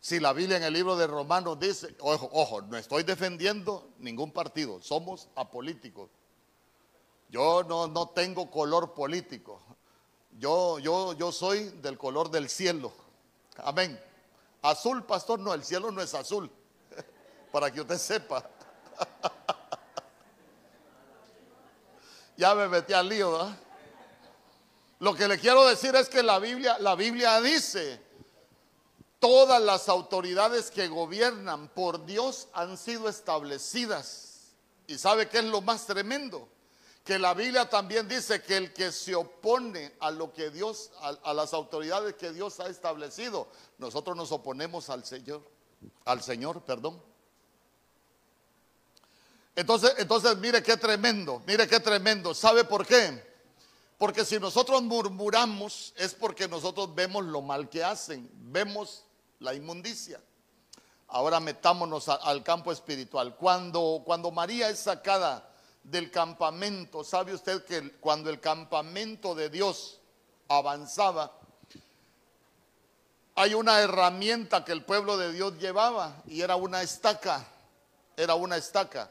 [0.00, 4.30] Si la Biblia en el libro de Romanos dice, ojo, ojo, no estoy defendiendo ningún
[4.30, 6.08] partido, somos apolíticos.
[7.28, 9.60] Yo no, no tengo color político.
[10.38, 12.92] Yo, yo, yo soy del color del cielo.
[13.56, 14.00] Amén.
[14.62, 16.50] Azul, pastor, no, el cielo no es azul.
[17.52, 18.48] Para que usted sepa.
[22.36, 23.56] Ya me metí al lío, ¿verdad?
[24.98, 28.00] Lo que le quiero decir es que la Biblia, la Biblia dice,
[29.18, 34.54] todas las autoridades que gobiernan por Dios han sido establecidas.
[34.86, 36.48] ¿Y sabe qué es lo más tremendo?
[37.04, 41.08] Que la Biblia también dice que el que se opone a lo que Dios, a,
[41.30, 45.42] a las autoridades que Dios ha establecido, nosotros nos oponemos al Señor,
[46.04, 47.00] al Señor, perdón.
[49.56, 52.34] Entonces, entonces mire qué tremendo, mire qué tremendo.
[52.34, 53.24] ¿Sabe por qué?
[53.96, 59.04] Porque si nosotros murmuramos es porque nosotros vemos lo mal que hacen, vemos
[59.38, 60.20] la inmundicia.
[61.08, 63.34] Ahora metámonos al campo espiritual.
[63.36, 65.48] Cuando, cuando María es sacada
[65.82, 70.00] del campamento, ¿sabe usted que cuando el campamento de Dios
[70.48, 71.32] avanzaba,
[73.36, 77.46] hay una herramienta que el pueblo de Dios llevaba y era una estaca,
[78.16, 79.10] era una estaca.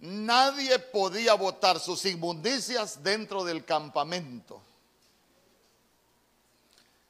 [0.00, 4.62] Nadie podía botar sus inmundicias dentro del campamento.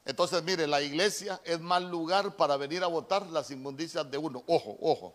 [0.05, 4.43] Entonces, mire, la iglesia es mal lugar para venir a votar las inmundicias de uno.
[4.49, 5.15] Ojo, ojo.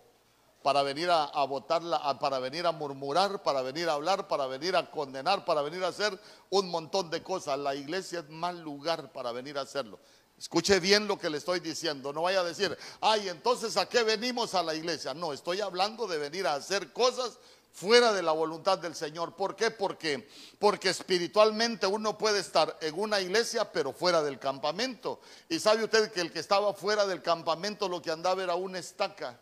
[0.64, 4.90] Para venir a, a para venir a murmurar, para venir a hablar, para venir a
[4.90, 6.18] condenar, para venir a hacer
[6.50, 7.60] un montón de cosas.
[7.60, 10.00] La iglesia es mal lugar para venir a hacerlo.
[10.38, 12.12] Escuche bien lo que le estoy diciendo.
[12.12, 15.14] No vaya a decir, ay, entonces ¿a qué venimos a la iglesia?
[15.14, 17.38] No, estoy hablando de venir a hacer cosas
[17.76, 19.36] fuera de la voluntad del Señor.
[19.36, 19.70] ¿Por qué?
[19.70, 25.20] Porque, porque espiritualmente uno puede estar en una iglesia, pero fuera del campamento.
[25.50, 28.80] Y sabe usted que el que estaba fuera del campamento lo que andaba era una
[28.80, 29.38] estaca.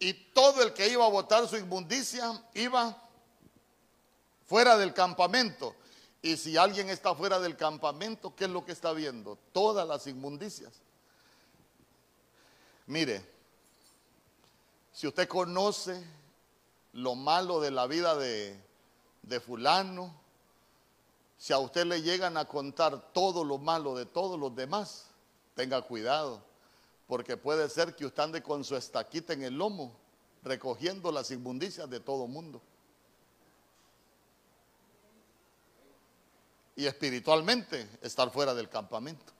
[0.00, 3.00] Y todo el que iba a botar su inmundicia iba
[4.46, 5.76] fuera del campamento.
[6.20, 9.38] Y si alguien está fuera del campamento, ¿qué es lo que está viendo?
[9.52, 10.72] Todas las inmundicias.
[12.86, 13.35] Mire,
[14.96, 16.02] si usted conoce
[16.94, 18.58] lo malo de la vida de,
[19.20, 20.10] de fulano,
[21.36, 25.08] si a usted le llegan a contar todo lo malo de todos los demás,
[25.54, 26.42] tenga cuidado,
[27.06, 29.94] porque puede ser que usted ande con su estaquita en el lomo,
[30.42, 32.62] recogiendo las inmundicias de todo mundo.
[36.74, 39.34] Y espiritualmente estar fuera del campamento.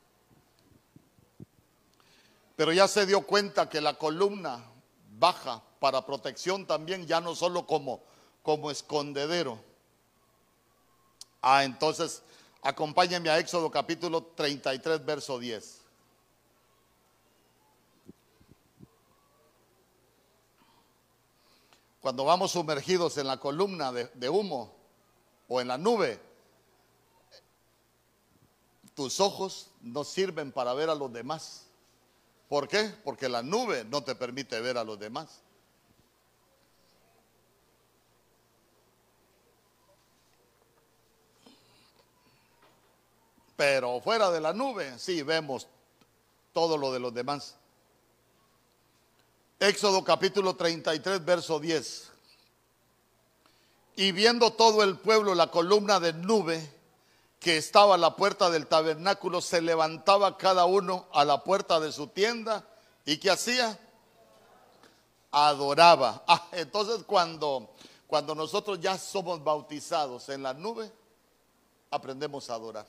[2.57, 4.76] Pero ya se dio cuenta que la columna
[5.19, 8.03] baja para protección también, ya no solo como,
[8.43, 9.59] como escondedero.
[11.43, 12.23] Ah, entonces
[12.63, 15.83] acompáñenme a Éxodo capítulo 33, verso 10.
[22.01, 24.73] Cuando vamos sumergidos en la columna de, de humo
[25.49, 26.21] o en la nube,
[28.95, 31.66] tus ojos no sirven para ver a los demás.
[32.49, 32.93] ¿Por qué?
[33.03, 35.41] Porque la nube no te permite ver a los demás.
[43.57, 45.67] Pero fuera de la nube, sí vemos
[46.53, 47.57] todo lo de los demás.
[49.59, 52.13] Éxodo capítulo 33, verso 10.
[53.97, 56.76] Y viendo todo el pueblo la columna de nube
[57.41, 61.93] que estaba a la puerta del tabernáculo, se levantaba cada uno a la puerta de
[61.93, 62.67] su tienda.
[63.05, 63.79] ¿Y qué hacía?
[65.31, 66.25] Adoraba.
[66.29, 67.75] Ah, entonces cuando,
[68.07, 70.91] cuando nosotros ya somos bautizados en la nube,
[71.91, 72.87] aprendemos a adorar.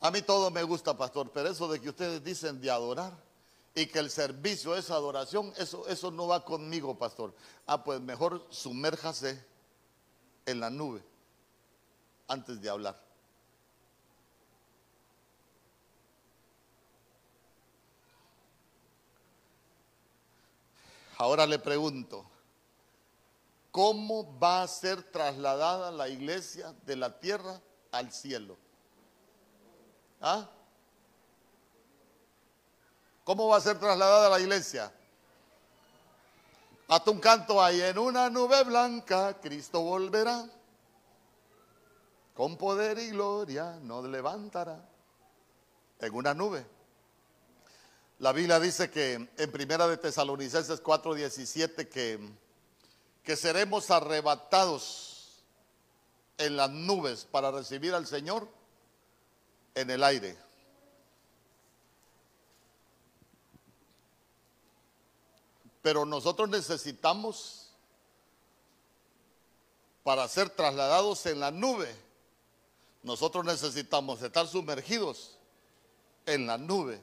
[0.00, 3.29] A mí todo me gusta, pastor, pero eso de que ustedes dicen de adorar
[3.74, 7.34] y que el servicio es adoración, eso, eso no va conmigo, pastor.
[7.66, 9.44] Ah, pues mejor sumérjase
[10.46, 11.02] en la nube
[12.26, 13.10] antes de hablar.
[21.16, 22.24] Ahora le pregunto,
[23.70, 27.60] ¿cómo va a ser trasladada la iglesia de la tierra
[27.92, 28.56] al cielo?
[30.18, 30.48] ¿Ah?
[33.24, 34.92] ¿Cómo va a ser trasladada la iglesia?
[36.88, 40.48] Hasta un canto ahí, en una nube blanca, Cristo volverá.
[42.34, 44.84] Con poder y gloria nos levantará.
[46.00, 46.66] En una nube.
[48.18, 52.18] La Biblia dice que en Primera de Tesalonicenses 4:17 que,
[53.22, 55.44] que seremos arrebatados
[56.38, 58.48] en las nubes para recibir al Señor
[59.74, 60.36] en el aire.
[65.82, 67.70] Pero nosotros necesitamos,
[70.02, 71.94] para ser trasladados en la nube,
[73.02, 75.38] nosotros necesitamos estar sumergidos
[76.26, 77.02] en la nube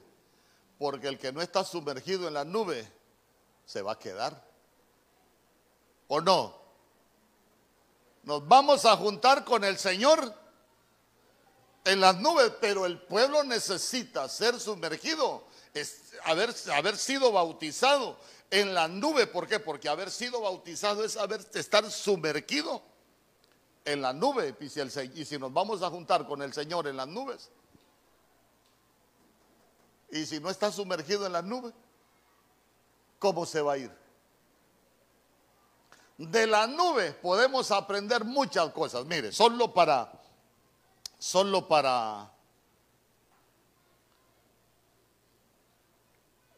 [0.78, 2.88] Porque el que no está sumergido en la nube
[3.66, 4.46] se va a quedar.
[6.06, 6.56] ¿O no?
[8.22, 10.32] Nos vamos a juntar con el Señor
[11.84, 15.44] en las nubes, pero el pueblo necesita ser sumergido,
[16.24, 18.16] haber, haber sido bautizado
[18.50, 19.26] en la nube.
[19.26, 19.60] ¿Por qué?
[19.60, 22.82] Porque haber sido bautizado es haber, estar sumergido
[23.84, 24.56] en la nube.
[24.60, 24.80] Y si,
[25.14, 27.50] y si nos vamos a juntar con el Señor en las nubes,
[30.10, 31.72] y si no está sumergido en la nube,
[33.18, 33.90] ¿cómo se va a ir?
[36.16, 39.04] De la nube podemos aprender muchas cosas.
[39.04, 40.10] Mire, solo para,
[41.18, 42.32] solo para,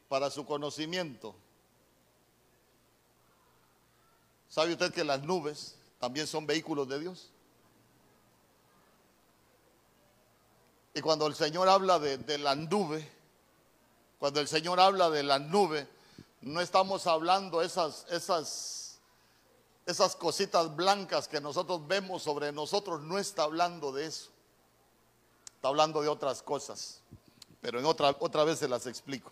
[0.09, 1.35] para su conocimiento.
[4.51, 7.31] ¿Sabe usted que las nubes también son vehículos de Dios?
[10.93, 13.09] Y cuando el Señor habla de, la nube,
[14.19, 15.87] cuando el Señor habla de la nube,
[16.41, 18.99] no estamos hablando esas, esas,
[19.87, 24.31] esas cositas blancas que nosotros vemos sobre nosotros, no está hablando de eso.
[25.55, 27.03] Está hablando de otras cosas.
[27.61, 29.31] Pero en otra, otra vez se las explico.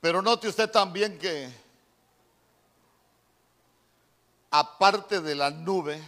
[0.00, 1.52] Pero note usted también que
[4.50, 6.02] aparte de la nube,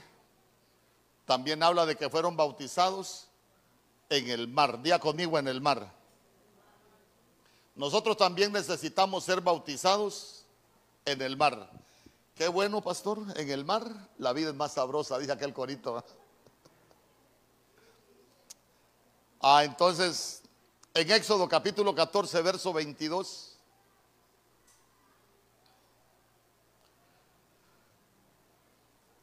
[1.26, 3.28] también habla de que fueron bautizados
[4.09, 4.82] en el mar.
[4.82, 5.93] Día conmigo en el mar.
[7.74, 10.45] Nosotros también necesitamos ser bautizados
[11.05, 11.70] en el mar.
[12.34, 13.86] Qué bueno, pastor, en el mar
[14.18, 16.03] la vida es más sabrosa, dice aquel corito.
[19.40, 20.43] Ah, entonces,
[20.95, 23.51] en Éxodo capítulo 14, verso 22.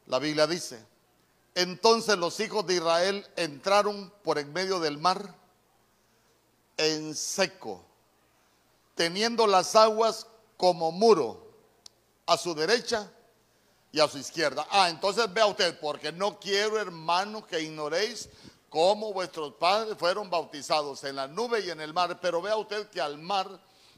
[0.09, 0.83] La Biblia dice,
[1.53, 5.35] entonces los hijos de Israel entraron por en medio del mar
[6.77, 7.85] en seco,
[8.95, 10.25] teniendo las aguas
[10.57, 11.47] como muro
[12.25, 13.11] a su derecha
[13.91, 14.65] y a su izquierda.
[14.71, 18.29] Ah, entonces vea usted, porque no quiero, hermano, que ignoréis
[18.67, 22.89] cómo vuestros padres fueron bautizados en la nube y en el mar, pero vea usted
[22.89, 23.47] que al mar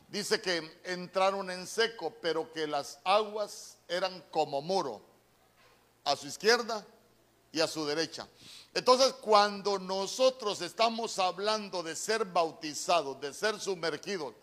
[0.10, 5.10] dice que entraron en seco, pero que las aguas eran como muro
[6.04, 6.86] a su izquierda
[7.52, 8.28] y a su derecha.
[8.74, 14.34] Entonces, cuando nosotros estamos hablando de ser bautizados, de ser sumergidos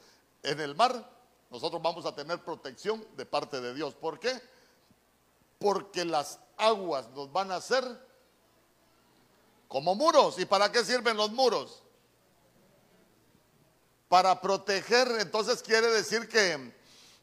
[0.42, 1.10] en el mar,
[1.50, 3.94] nosotros vamos a tener protección de parte de Dios.
[3.94, 4.38] ¿Por qué?
[5.58, 7.84] Porque las aguas nos van a hacer
[9.66, 10.38] como muros.
[10.38, 11.82] ¿Y para qué sirven los muros?
[14.08, 16.74] Para proteger, entonces quiere decir que,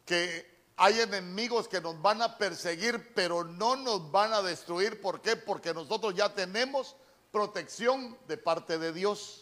[0.06, 5.00] que hay enemigos que nos van a perseguir, pero no nos van a destruir.
[5.00, 5.36] ¿Por qué?
[5.36, 6.96] Porque nosotros ya tenemos
[7.32, 9.42] protección de parte de Dios.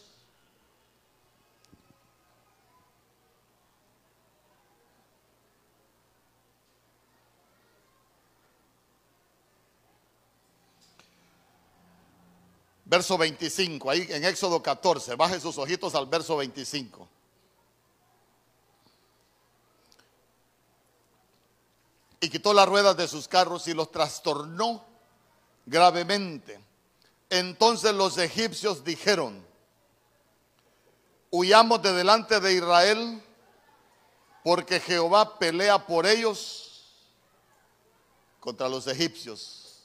[12.86, 17.03] Verso 25, ahí en Éxodo 14, baje sus ojitos al verso 25.
[22.24, 24.82] Y quitó las ruedas de sus carros y los trastornó
[25.66, 26.58] gravemente.
[27.28, 29.46] Entonces los egipcios dijeron,
[31.30, 33.22] huyamos de delante de Israel
[34.42, 36.94] porque Jehová pelea por ellos
[38.40, 39.82] contra los egipcios.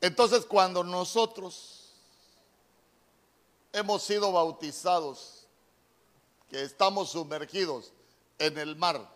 [0.00, 1.92] Entonces cuando nosotros
[3.74, 5.46] hemos sido bautizados,
[6.48, 7.92] que estamos sumergidos
[8.40, 9.08] en el mar.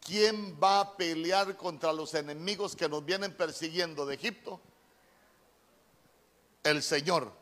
[0.00, 4.60] ¿Quién va a pelear contra los enemigos que nos vienen persiguiendo de Egipto?
[6.62, 7.32] El Señor.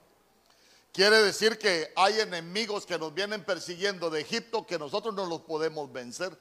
[0.93, 5.41] Quiere decir que hay enemigos que nos vienen persiguiendo de Egipto que nosotros no los
[5.41, 6.39] podemos vencer.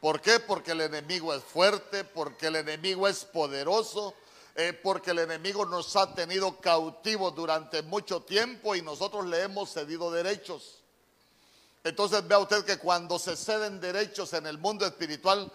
[0.00, 0.40] ¿Por qué?
[0.40, 4.14] Porque el enemigo es fuerte, porque el enemigo es poderoso,
[4.56, 9.72] eh, porque el enemigo nos ha tenido cautivos durante mucho tiempo y nosotros le hemos
[9.72, 10.81] cedido derechos.
[11.84, 15.50] Entonces vea usted que cuando se ceden derechos en el mundo espiritual,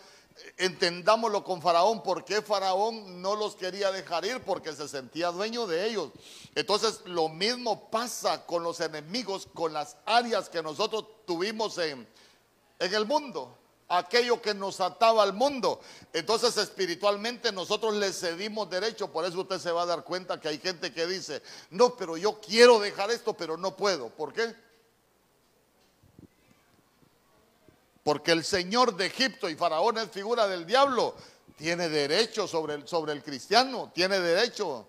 [0.57, 5.88] entendámoslo con Faraón, porque Faraón no los quería dejar ir porque se sentía dueño de
[5.88, 6.11] ellos.
[6.55, 12.07] Entonces lo mismo pasa con los enemigos, con las áreas que nosotros tuvimos en,
[12.80, 13.57] en el mundo,
[13.88, 15.80] aquello que nos ataba al mundo.
[16.13, 20.49] Entonces espiritualmente nosotros le cedimos derecho, por eso usted se va a dar cuenta que
[20.49, 24.09] hay gente que dice, no, pero yo quiero dejar esto, pero no puedo.
[24.09, 24.66] ¿Por qué?
[28.08, 31.14] Porque el Señor de Egipto y Faraón es figura del diablo.
[31.58, 34.88] tiene derecho sobre el, sobre el cristiano, tiene derecho.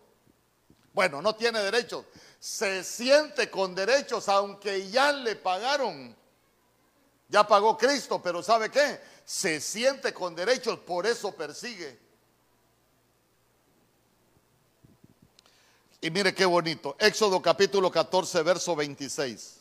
[0.93, 2.05] Bueno, no tiene derecho,
[2.39, 6.15] se siente con derechos aunque ya le pagaron.
[7.29, 9.01] Ya pagó Cristo, pero ¿sabe qué?
[9.25, 11.99] Se siente con derechos, por eso persigue.
[16.01, 16.95] Y mire qué bonito.
[17.01, 19.58] Éxodo capítulo 14, verso 26.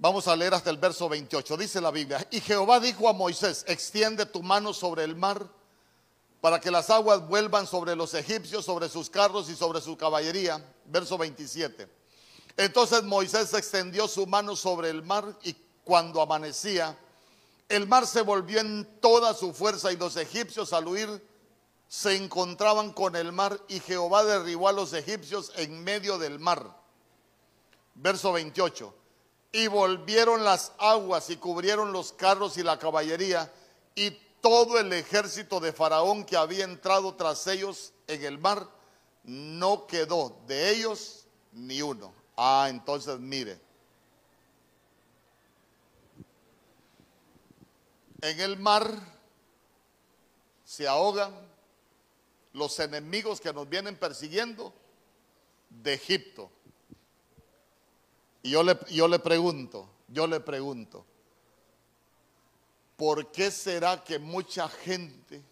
[0.00, 1.56] Vamos a leer hasta el verso 28.
[1.56, 5.44] Dice la Biblia, y Jehová dijo a Moisés, extiende tu mano sobre el mar
[6.40, 10.64] para que las aguas vuelvan sobre los egipcios, sobre sus carros y sobre su caballería.
[10.84, 11.88] Verso 27.
[12.56, 16.96] Entonces Moisés extendió su mano sobre el mar y cuando amanecía,
[17.68, 21.26] el mar se volvió en toda su fuerza y los egipcios al huir
[21.88, 26.76] se encontraban con el mar y Jehová derribó a los egipcios en medio del mar.
[27.94, 28.94] Verso 28.
[29.52, 33.50] Y volvieron las aguas y cubrieron los carros y la caballería
[33.94, 38.68] y todo el ejército de Faraón que había entrado tras ellos en el mar,
[39.24, 42.12] no quedó de ellos ni uno.
[42.36, 43.58] Ah, entonces mire.
[48.20, 48.90] En el mar
[50.64, 51.34] se ahogan
[52.52, 54.72] los enemigos que nos vienen persiguiendo
[55.70, 56.50] de Egipto.
[58.42, 61.04] Y yo le, yo le pregunto, yo le pregunto,
[62.96, 65.42] ¿por qué será que mucha gente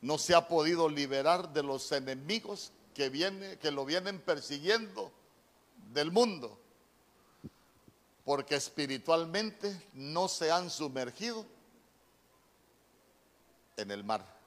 [0.00, 5.12] no se ha podido liberar de los enemigos que, viene, que lo vienen persiguiendo
[5.92, 6.58] del mundo?
[8.24, 11.46] Porque espiritualmente no se han sumergido
[13.76, 14.39] en el mar.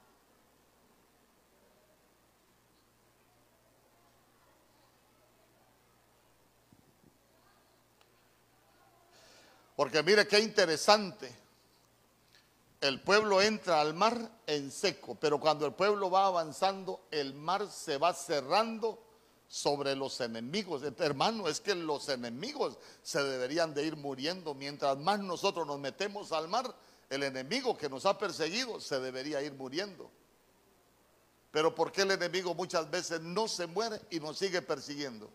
[9.76, 11.44] Porque mire qué interesante.
[12.82, 17.72] El pueblo entra al mar en seco, pero cuando el pueblo va avanzando, el mar
[17.72, 19.02] se va cerrando
[19.48, 20.84] sobre los enemigos.
[20.98, 24.54] Hermano, es que los enemigos se deberían de ir muriendo.
[24.54, 26.76] Mientras más nosotros nos metemos al mar,
[27.10, 30.12] el enemigo que nos ha perseguido se debería ir muriendo.
[31.52, 35.30] Pero ¿por qué el enemigo muchas veces no se muere y nos sigue persiguiendo?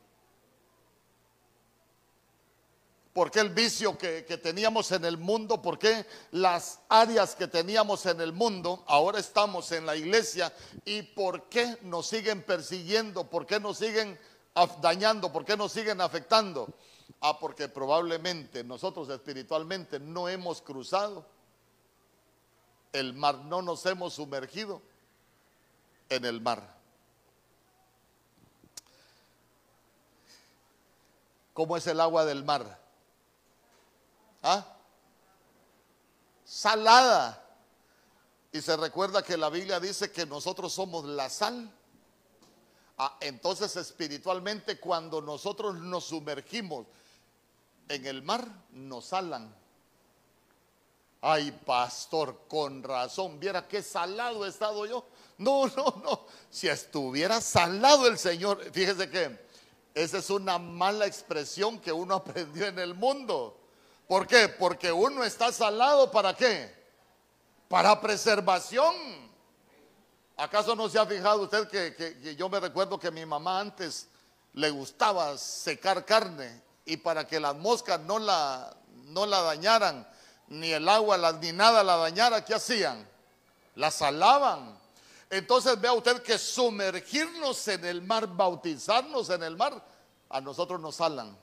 [3.19, 5.61] ¿Por qué el vicio que, teníamos en el mundo?
[5.61, 8.85] ¿Por qué las áreas que teníamos en el mundo?
[8.87, 10.53] Ahora estamos en la iglesia.
[10.85, 13.29] ¿Y por qué nos siguen persiguiendo?
[13.29, 14.16] ¿Por qué nos siguen
[14.81, 15.33] dañando?
[15.33, 16.73] ¿Por qué nos siguen afectando?
[17.21, 21.27] Ah, porque probablemente nosotros espiritualmente no hemos cruzado
[22.93, 24.81] el mar, no nos hemos sumergido
[26.09, 26.73] en el mar.
[31.53, 32.87] ¿Cómo es el agua del mar?
[34.43, 34.76] ¿Ah?
[36.45, 37.45] Salada.
[38.53, 41.70] Y se recuerda que la Biblia dice que nosotros somos la sal.
[42.97, 46.86] Ah, entonces espiritualmente cuando nosotros nos sumergimos
[47.89, 49.55] en el mar, nos salan.
[51.20, 55.05] Ay, pastor, con razón, viera qué salado he estado yo.
[55.39, 56.26] No, no, no.
[56.51, 59.39] Si estuviera salado el Señor, fíjese que
[59.95, 63.58] esa es una mala expresión que uno aprendió en el mundo.
[64.09, 64.49] ¿Por qué?
[64.49, 66.75] Porque uno está salado para qué?
[67.69, 68.95] Para preservación.
[70.35, 74.09] ¿Acaso no se ha fijado usted que, yo me recuerdo que mi mamá antes
[74.55, 78.75] le gustaba secar carne y para que las moscas no la,
[79.09, 80.09] no la dañaran,
[80.49, 83.07] ni el agua ni nada la dañara, ¿qué hacían?
[83.75, 84.79] La salaban.
[85.29, 89.85] Entonces vea usted que sumergirnos en el mar, bautizarnos en el mar,
[90.31, 91.37] a nosotros nos salan.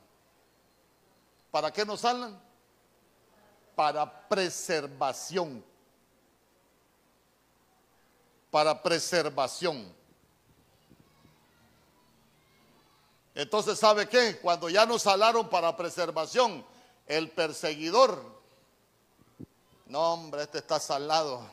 [1.52, 2.44] ¿Para qué nos salan?
[3.76, 5.64] Para preservación.
[8.50, 9.94] Para preservación.
[13.34, 14.40] Entonces, ¿sabe qué?
[14.42, 16.66] Cuando ya nos salaron para preservación,
[17.06, 18.42] el perseguidor,
[19.88, 21.46] no hombre, este está salado.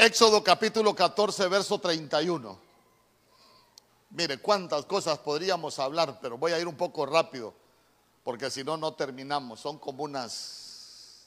[0.00, 2.58] Éxodo capítulo 14, verso 31.
[4.08, 7.52] Mire, cuántas cosas podríamos hablar, pero voy a ir un poco rápido,
[8.24, 9.60] porque si no, no terminamos.
[9.60, 11.26] Son como unas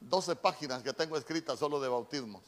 [0.00, 2.42] 12 páginas que tengo escritas solo de bautismos.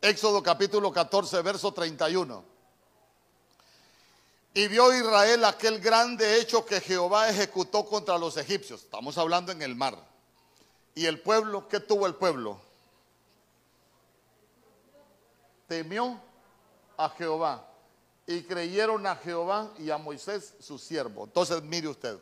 [0.00, 2.55] Éxodo capítulo 14, verso 31.
[4.56, 8.84] Y vio Israel aquel grande hecho que Jehová ejecutó contra los egipcios.
[8.84, 10.02] Estamos hablando en el mar.
[10.94, 12.58] Y el pueblo, ¿qué tuvo el pueblo?
[15.68, 16.18] Temió
[16.96, 17.68] a Jehová.
[18.26, 21.24] Y creyeron a Jehová y a Moisés, su siervo.
[21.24, 22.18] Entonces, mire usted.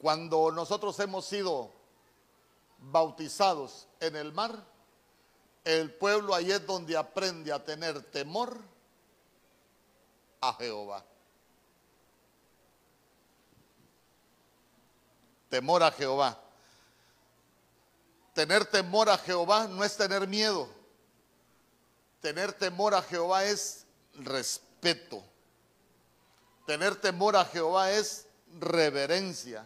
[0.00, 1.70] Cuando nosotros hemos sido
[2.78, 4.64] bautizados en el mar,
[5.62, 8.58] el pueblo ahí es donde aprende a tener temor
[10.40, 11.04] a Jehová.
[15.48, 16.38] Temor a Jehová.
[18.34, 20.68] Tener temor a Jehová no es tener miedo.
[22.20, 25.22] Tener temor a Jehová es respeto.
[26.66, 28.26] Tener temor a Jehová es
[28.58, 29.64] reverencia.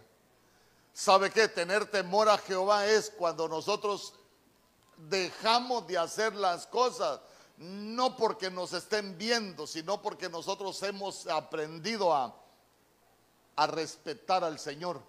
[0.92, 1.48] ¿Sabe qué?
[1.48, 4.14] Tener temor a Jehová es cuando nosotros
[5.08, 7.20] dejamos de hacer las cosas
[7.61, 12.34] no porque nos estén viendo, sino porque nosotros hemos aprendido a,
[13.54, 15.02] a respetar al Señor.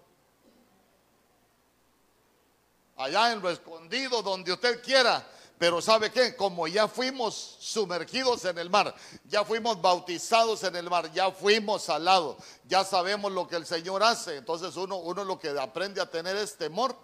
[2.96, 5.26] Allá en lo escondido, donde usted quiera.
[5.56, 6.36] Pero ¿sabe qué?
[6.36, 8.94] Como ya fuimos sumergidos en el mar,
[9.24, 12.36] ya fuimos bautizados en el mar, ya fuimos salados,
[12.66, 14.36] ya sabemos lo que el Señor hace.
[14.36, 16.94] Entonces uno, uno lo que aprende a tener es temor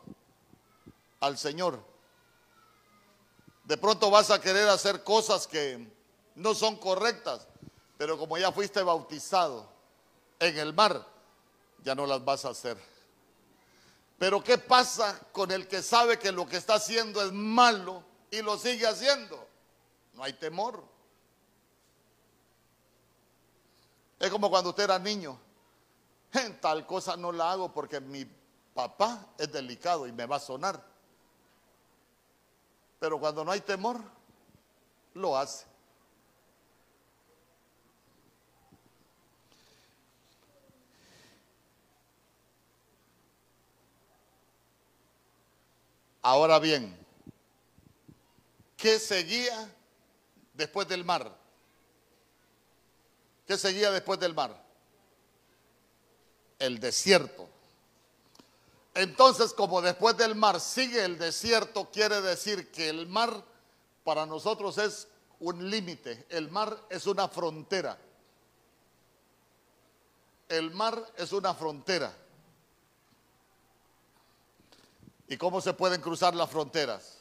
[1.21, 1.88] al Señor.
[3.69, 5.87] De pronto vas a querer hacer cosas que
[6.37, 7.47] no son correctas,
[7.99, 9.71] pero como ya fuiste bautizado
[10.39, 11.07] en el mar,
[11.85, 12.79] ya no las vas a hacer.
[14.19, 18.41] Pero ¿qué pasa con el que sabe que lo que está haciendo es malo y
[18.41, 19.47] lo sigue haciendo?
[20.15, 20.83] No hay temor.
[24.19, 25.39] Es como cuando usted era niño.
[26.33, 28.25] En tal cosa no la hago porque mi
[28.73, 30.83] papá es delicado y me va a sonar.
[32.99, 34.01] Pero cuando no hay temor,
[35.15, 35.67] lo hace.
[46.23, 46.95] Ahora bien,
[48.77, 49.73] ¿qué seguía
[50.53, 51.35] después del mar?
[53.47, 54.63] ¿Qué seguía después del mar?
[56.59, 57.49] El desierto.
[58.99, 63.45] Entonces, como después del mar sigue el desierto, quiere decir que el mar
[64.03, 65.07] para nosotros es
[65.39, 67.97] un límite, el mar es una frontera.
[70.49, 72.13] El mar es una frontera.
[75.29, 77.19] ¿Y cómo se pueden cruzar las fronteras?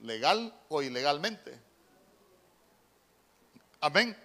[0.00, 1.56] ¿Legal o ilegalmente?
[3.80, 4.16] Amén.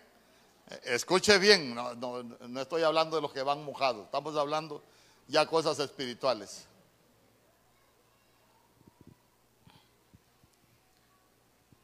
[0.82, 4.82] Escuche bien, no, no estoy hablando de los que van mojados, estamos hablando
[5.28, 6.66] ya cosas espirituales.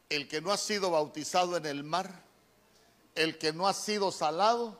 [0.09, 2.23] El que no ha sido bautizado en el mar,
[3.15, 4.77] el que no ha sido salado,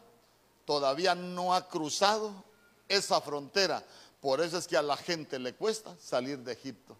[0.66, 2.44] todavía no ha cruzado
[2.88, 3.84] esa frontera.
[4.22, 6.96] Por eso es que a la gente le cuesta salir de Egipto.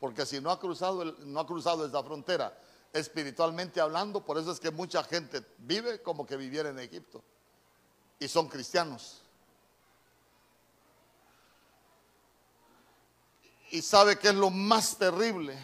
[0.00, 2.58] Porque si no ha cruzado, no ha cruzado esa frontera,
[2.92, 7.22] espiritualmente hablando, por eso es que mucha gente vive como que viviera en Egipto
[8.20, 9.22] y son cristianos.
[13.70, 15.58] Y sabe que es lo más terrible.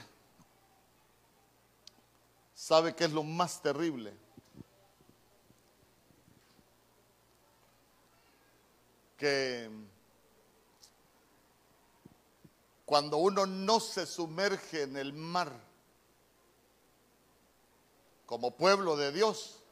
[2.55, 4.17] ¿Sabe qué es lo más terrible?
[9.19, 9.71] Que
[12.87, 15.53] cuando uno no se sumerge en el mar
[18.25, 19.63] como pueblo de Dios,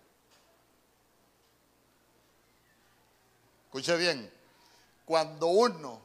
[3.75, 4.33] Escuche bien,
[5.05, 6.01] cuando uno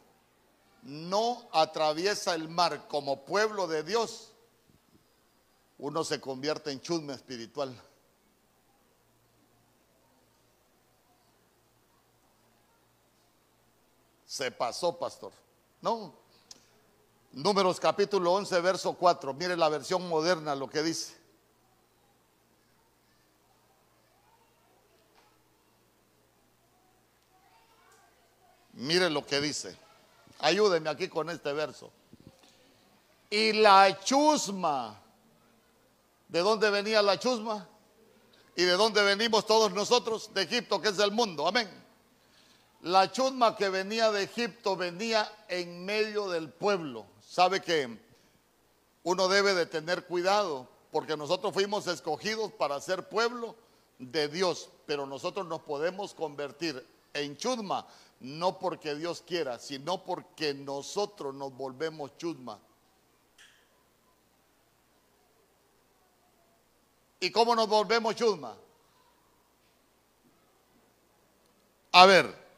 [0.82, 4.32] no atraviesa el mar como pueblo de Dios,
[5.78, 7.80] uno se convierte en chusme espiritual.
[14.26, 15.32] Se pasó, pastor.
[15.80, 16.16] No.
[17.34, 19.32] Números capítulo 11, verso 4.
[19.36, 21.19] Mire la versión moderna lo que dice.
[28.80, 29.76] Mire lo que dice.
[30.40, 31.92] Ayúdeme aquí con este verso.
[33.30, 34.98] Y la chusma.
[36.30, 37.68] ¿De dónde venía la chusma?
[38.56, 40.34] ¿Y de dónde venimos todos nosotros?
[40.34, 41.46] De Egipto, que es el mundo.
[41.46, 41.70] Amén.
[42.82, 47.06] La chusma que venía de Egipto venía en medio del pueblo.
[47.22, 48.00] ¿Sabe que
[49.04, 50.70] uno debe de tener cuidado?
[50.94, 53.56] Porque nosotros fuimos escogidos para ser pueblo
[53.98, 57.86] de Dios, pero nosotros nos podemos convertir en chusma
[58.20, 62.60] no porque Dios quiera, sino porque nosotros nos volvemos chusma.
[67.22, 68.56] ¿Y cómo nos volvemos chusma?
[71.92, 72.50] A ver.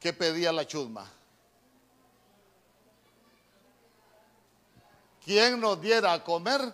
[0.00, 1.17] ¿Qué pedía la chusma?
[5.28, 6.72] ¿Quién nos diera a comer?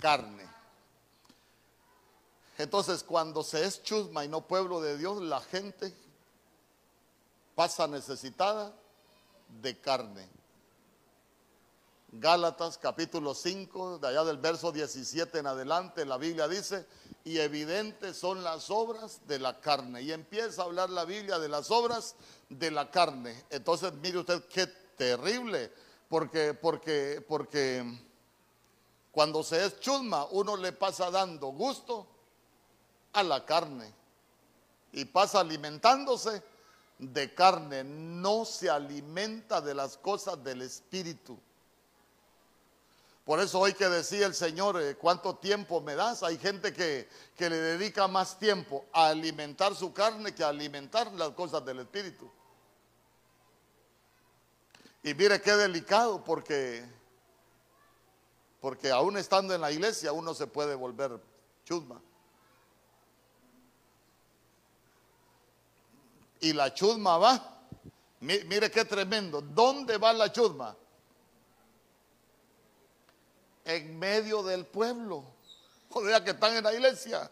[0.00, 0.48] Carne.
[2.56, 5.94] Entonces, cuando se es chusma y no pueblo de Dios, la gente
[7.54, 8.72] pasa necesitada
[9.60, 10.26] de carne.
[12.12, 16.86] Gálatas capítulo 5, de allá del verso 17 en adelante, la Biblia dice,
[17.22, 20.00] y evidentes son las obras de la carne.
[20.00, 22.14] Y empieza a hablar la Biblia de las obras
[22.48, 23.44] de la carne.
[23.50, 24.66] Entonces, mire usted qué
[24.96, 25.70] terrible,
[26.10, 27.84] porque, porque, porque
[29.12, 32.04] cuando se es chusma, uno le pasa dando gusto
[33.12, 33.94] a la carne
[34.92, 36.42] y pasa alimentándose
[36.98, 41.38] de carne, no se alimenta de las cosas del espíritu.
[43.24, 46.24] Por eso hoy que decía el Señor, eh, ¿cuánto tiempo me das?
[46.24, 51.12] Hay gente que, que le dedica más tiempo a alimentar su carne que a alimentar
[51.12, 52.28] las cosas del espíritu.
[55.02, 56.86] Y mire qué delicado porque
[58.60, 61.18] porque aún estando en la iglesia uno se puede volver
[61.64, 62.00] chusma.
[66.40, 67.58] Y la chusma va.
[68.20, 69.40] Mire qué tremendo.
[69.40, 70.76] ¿Dónde va la chusma?
[73.64, 75.24] En medio del pueblo.
[75.90, 77.30] O que están en la iglesia.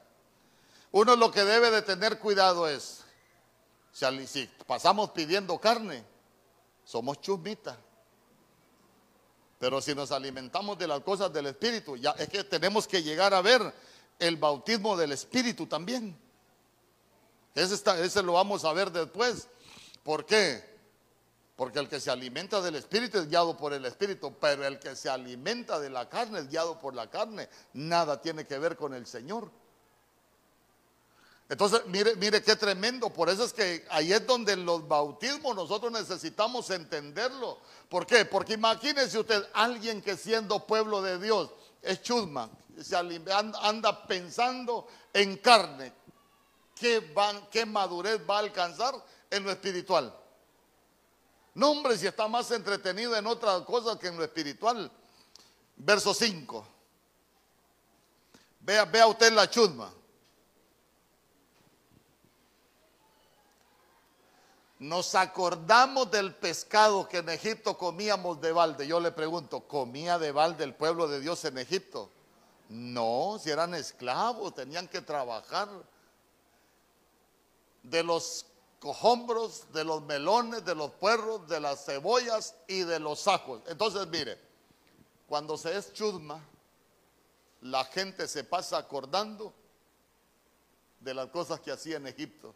[0.93, 3.05] Uno lo que debe de tener cuidado es,
[3.93, 6.05] si pasamos pidiendo carne,
[6.89, 7.77] somos chusmitas.
[9.59, 13.35] Pero si nos alimentamos de las cosas del Espíritu, ya es que tenemos que llegar
[13.35, 13.75] a ver
[14.19, 16.19] el bautismo del Espíritu también.
[17.55, 19.49] Ese, ese lo vamos a ver después.
[20.03, 20.65] ¿Por qué?
[21.57, 24.97] Porque el que se alimenta del Espíritu es guiado por el Espíritu, pero el que
[24.97, 27.51] se alimenta de la carne es guiado por la carne.
[27.75, 29.51] Nada tiene que ver con el Señor.
[31.49, 33.11] Entonces, mire, mire qué tremendo.
[33.11, 37.59] Por eso es que ahí es donde los bautismos nosotros necesitamos entenderlo.
[37.89, 38.27] ¿Por qué?
[38.27, 45.39] Porque imagínese usted, alguien que siendo pueblo de Dios es chusma, se anda pensando en
[45.39, 45.93] carne.
[46.75, 48.95] ¿Qué, van, ¿Qué madurez va a alcanzar
[49.31, 50.15] en lo espiritual?
[51.55, 54.93] No, hombre, si está más entretenido en otras cosas que en lo espiritual.
[55.77, 56.67] Verso 5.
[58.61, 59.93] Vea, vea usted la chusma.
[64.79, 68.87] Nos acordamos del pescado que en Egipto comíamos de balde.
[68.87, 72.11] Yo le pregunto, ¿comía de balde el pueblo de Dios en Egipto?
[72.69, 75.69] No, si eran esclavos, tenían que trabajar.
[77.83, 78.47] De los
[78.79, 83.63] cojombros, de los melones, de los puerros, de las cebollas y de los ajos.
[83.67, 84.39] Entonces, mire,
[85.27, 86.41] cuando se es chusma,
[87.63, 89.53] la gente se pasa acordando
[91.01, 92.55] de las cosas que hacía en Egipto.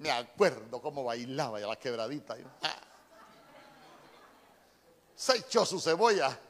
[0.00, 2.34] Me acuerdo cómo bailaba ya la quebradita.
[5.14, 6.40] Se echó su cebolla.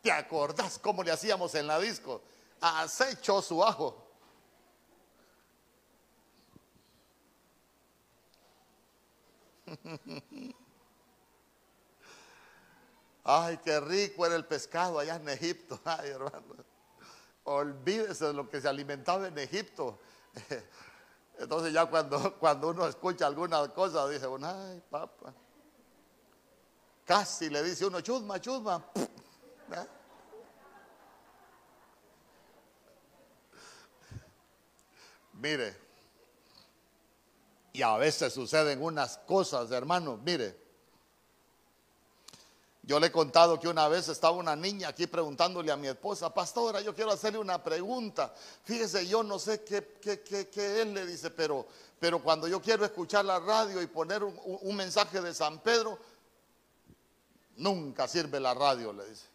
[0.00, 2.22] ¿Te acordás cómo le hacíamos en la disco?
[2.62, 4.08] Ah, se echó su ajo.
[13.22, 15.78] Ay, qué rico era el pescado allá en Egipto.
[15.84, 16.64] Ay, hermano.
[17.44, 20.00] Olvídese de lo que se alimentaba en Egipto.
[21.38, 25.32] Entonces ya cuando, cuando uno escucha alguna cosa, dice ay, papá.
[27.04, 28.82] Casi le dice uno, chusma, chusma.
[28.94, 29.86] ¿Eh?
[35.34, 35.76] Mire,
[37.72, 40.63] y a veces suceden unas cosas, hermano, mire.
[42.86, 46.32] Yo le he contado que una vez estaba una niña aquí preguntándole a mi esposa,
[46.34, 48.34] pastora, yo quiero hacerle una pregunta.
[48.62, 51.66] Fíjese, yo no sé qué, él le dice, pero,
[51.98, 55.98] pero cuando yo quiero escuchar la radio y poner un, un mensaje de San Pedro,
[57.56, 59.28] nunca sirve la radio, le dice.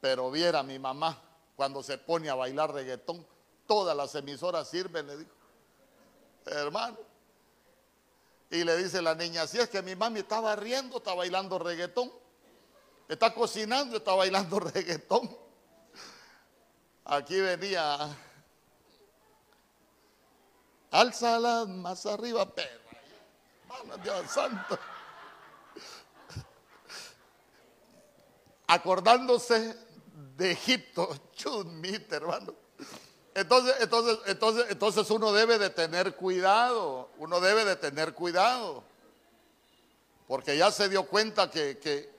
[0.00, 1.20] Pero viera mi mamá
[1.56, 3.26] cuando se pone a bailar reggaetón,
[3.66, 5.30] todas las emisoras sirven, le dijo.
[6.46, 7.11] Hermano.
[8.52, 12.12] Y le dice la niña, si es que mi mami estaba riendo, está bailando reggaetón.
[13.08, 15.34] Está cocinando, está bailando reggaetón.
[17.06, 18.14] Aquí venía,
[20.90, 22.78] alza más arriba, perra.
[24.04, 24.78] Dios santo.
[28.66, 29.78] Acordándose
[30.36, 32.61] de Egipto, chumita, hermano.
[33.34, 38.84] Entonces, entonces, entonces, entonces uno debe de tener cuidado, uno debe de tener cuidado,
[40.26, 42.10] porque ya se dio cuenta que,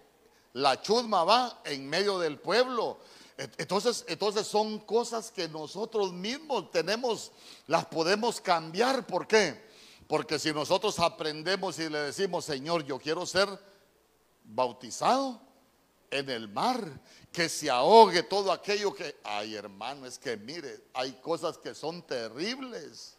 [0.54, 3.00] la chusma va en medio del pueblo.
[3.58, 7.32] Entonces, entonces son cosas que nosotros mismos tenemos,
[7.66, 9.08] las podemos cambiar.
[9.08, 9.60] ¿Por qué?
[10.08, 13.50] Porque si nosotros aprendemos y le decimos, Señor, yo quiero ser
[14.44, 15.42] bautizado
[16.14, 16.88] en el mar,
[17.32, 22.04] que se ahogue todo aquello que, ay hermano, es que mire, hay cosas que son
[22.04, 23.18] terribles.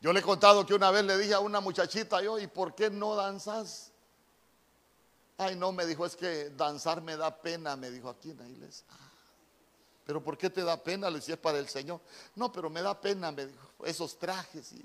[0.00, 2.74] Yo le he contado que una vez le dije a una muchachita, yo, ¿y por
[2.74, 3.92] qué no danzas?
[5.38, 8.48] Ay, no, me dijo, es que danzar me da pena, me dijo aquí en la
[8.48, 8.86] iglesia.
[10.04, 11.10] Pero ¿por qué te da pena?
[11.10, 12.00] Le decía, es para el Señor.
[12.34, 14.72] No, pero me da pena, me dijo, esos trajes.
[14.72, 14.84] Y,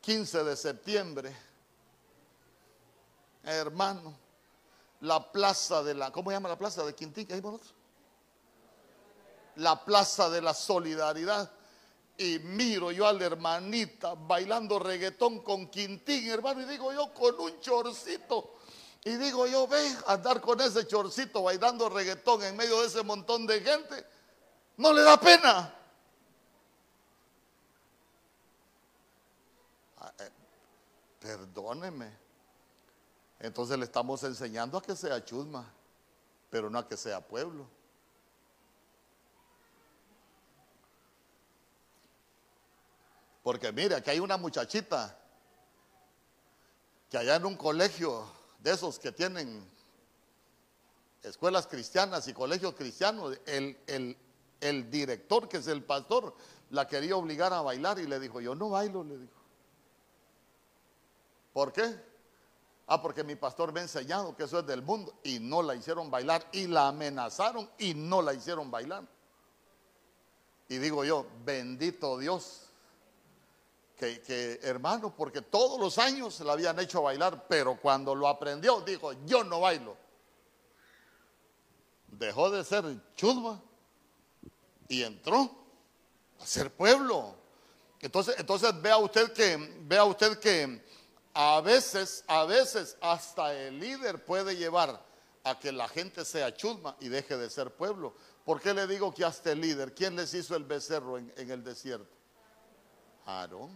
[0.00, 1.51] 15 ah, de septiembre
[3.42, 4.14] hermano,
[5.00, 7.26] la plaza de la, ¿cómo se llama la plaza de Quintín?
[7.26, 7.42] ¿Qué
[9.56, 11.50] La plaza de la solidaridad.
[12.16, 17.40] Y miro yo a la hermanita bailando reggaetón con Quintín, hermano, y digo yo con
[17.40, 18.54] un chorcito.
[19.04, 23.46] Y digo yo, ve, andar con ese chorcito bailando reggaetón en medio de ese montón
[23.46, 24.06] de gente,
[24.76, 25.74] no le da pena.
[29.98, 30.30] Ah, eh,
[31.18, 32.21] perdóneme.
[33.42, 35.68] Entonces le estamos enseñando a que sea chusma,
[36.48, 37.66] pero no a que sea pueblo.
[43.42, 45.18] Porque mire, aquí hay una muchachita
[47.10, 48.24] que allá en un colegio
[48.60, 49.68] de esos que tienen
[51.24, 54.16] escuelas cristianas y colegios cristianos, el, el,
[54.60, 56.32] el director, que es el pastor,
[56.70, 59.42] la quería obligar a bailar y le dijo, yo no bailo, le dijo.
[61.52, 62.11] ¿Por qué?
[62.86, 65.74] Ah, porque mi pastor me ha enseñado que eso es del mundo y no la
[65.74, 69.04] hicieron bailar y la amenazaron y no la hicieron bailar.
[70.68, 72.62] Y digo yo, bendito Dios,
[73.96, 79.12] que, hermano, porque todos los años la habían hecho bailar, pero cuando lo aprendió dijo,
[79.26, 79.96] yo no bailo.
[82.08, 83.60] Dejó de ser chusma
[84.88, 85.50] y entró
[86.40, 87.36] a ser pueblo.
[88.00, 90.84] Entonces, entonces vea usted que, vea usted que
[91.34, 95.02] a veces, a veces hasta el líder puede llevar
[95.44, 98.14] a que la gente sea chusma y deje de ser pueblo.
[98.44, 99.94] ¿Por qué le digo que hasta el líder?
[99.94, 102.14] ¿Quién les hizo el becerro en, el desierto?
[103.26, 103.70] Aarón.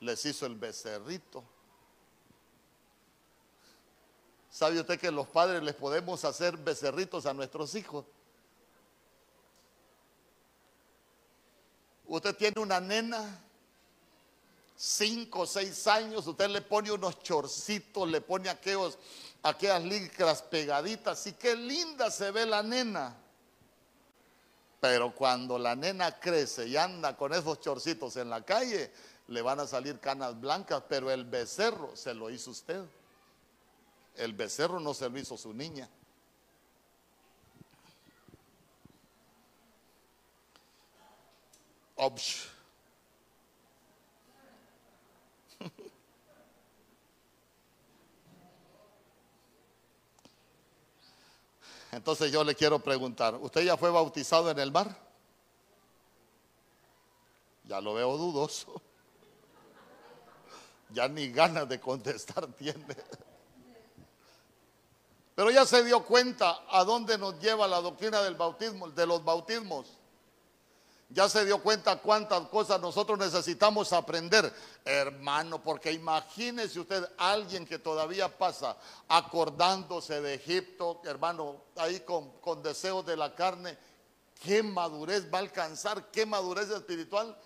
[0.00, 1.42] Les hizo el becerrito.
[4.50, 8.04] ¿Sabe usted que los padres les podemos hacer becerritos a nuestros hijos?
[12.06, 13.45] Usted tiene una nena
[14.76, 21.32] cinco o seis años, usted le pone unos chorcitos, le pone aquellas licras pegaditas, y
[21.32, 23.16] qué linda se ve la nena.
[24.80, 28.92] Pero cuando la nena crece y anda con esos chorcitos en la calle,
[29.28, 32.84] le van a salir canas blancas, pero el becerro se lo hizo usted.
[34.14, 35.88] El becerro no se lo hizo su niña.
[51.92, 54.96] Entonces yo le quiero preguntar, ¿usted ya fue bautizado en el mar?
[57.64, 58.80] Ya lo veo dudoso.
[60.90, 62.96] Ya ni ganas de contestar tiene.
[65.34, 69.24] Pero ya se dio cuenta a dónde nos lleva la doctrina del bautismo, de los
[69.24, 69.98] bautismos
[71.08, 74.52] ya se dio cuenta cuántas cosas nosotros necesitamos aprender,
[74.84, 78.76] hermano, porque imagínese usted alguien que todavía pasa
[79.06, 83.78] acordándose de Egipto, hermano, ahí con, deseos de la carne,
[84.42, 87.38] qué madurez va a alcanzar, qué madurez espiritual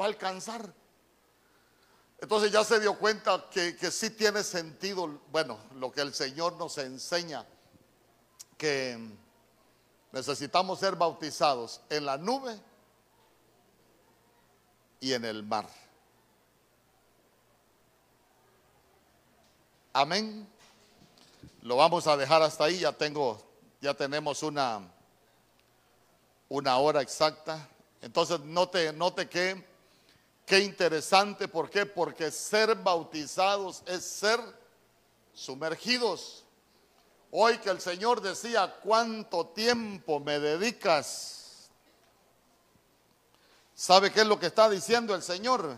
[0.00, 0.72] va a alcanzar.
[2.18, 6.54] Entonces ya se dio cuenta que, que sí tiene sentido, bueno, lo que el Señor
[6.54, 7.46] nos enseña,
[8.56, 8.98] que
[10.12, 12.58] necesitamos ser bautizados en la nube
[15.00, 15.66] y en el mar.
[19.92, 20.46] Amén.
[21.62, 22.80] Lo vamos a dejar hasta ahí.
[22.80, 23.42] Ya tengo,
[23.80, 24.80] ya tenemos una,
[26.48, 27.68] una hora exacta.
[28.00, 29.64] Entonces note, note que,
[30.46, 31.48] qué interesante.
[31.48, 31.86] ¿Por qué?
[31.86, 34.40] Porque ser bautizados es ser
[35.32, 36.44] sumergidos.
[37.32, 41.39] Hoy que el Señor decía, ¿cuánto tiempo me dedicas?
[43.80, 45.74] ¿Sabe qué es lo que está diciendo el Señor?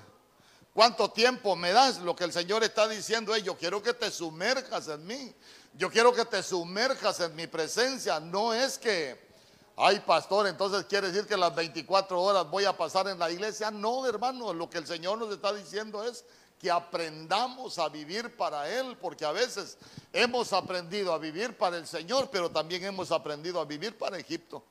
[0.75, 2.01] ¿Cuánto tiempo me das?
[2.01, 5.33] Lo que el Señor está diciendo es, yo quiero que te sumerjas en mí.
[5.75, 8.19] Yo quiero que te sumerjas en mi presencia.
[8.19, 9.25] No es que,
[9.77, 13.71] ay pastor, entonces quiere decir que las 24 horas voy a pasar en la iglesia.
[13.71, 16.25] No, hermano, lo que el Señor nos está diciendo es
[16.59, 19.79] que aprendamos a vivir para Él, porque a veces
[20.13, 24.65] hemos aprendido a vivir para el Señor, pero también hemos aprendido a vivir para Egipto.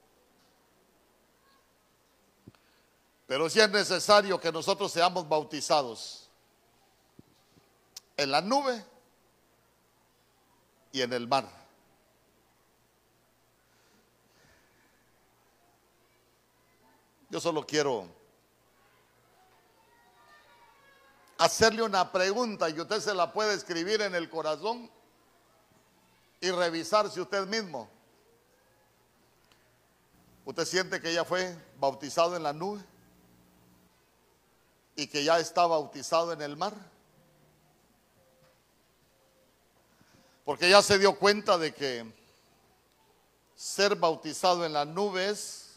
[3.31, 6.29] Pero si es necesario que nosotros seamos bautizados
[8.17, 8.85] en la nube
[10.91, 11.47] y en el mar.
[17.29, 18.05] Yo solo quiero
[21.37, 24.91] hacerle una pregunta y usted se la puede escribir en el corazón
[26.41, 27.89] y revisarse usted mismo.
[30.43, 32.90] ¿Usted siente que ya fue bautizado en la nube?
[34.95, 36.73] Y que ya está bautizado en el mar.
[40.45, 42.05] Porque ya se dio cuenta de que
[43.55, 45.69] ser bautizado en la nube es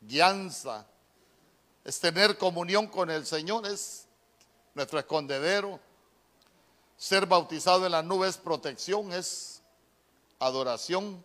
[0.00, 0.86] guianza,
[1.84, 4.06] es tener comunión con el Señor, es
[4.74, 5.78] nuestro escondedero.
[6.96, 9.60] Ser bautizado en la nube es protección, es
[10.38, 11.22] adoración.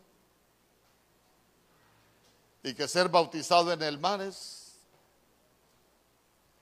[2.64, 4.61] Y que ser bautizado en el mar es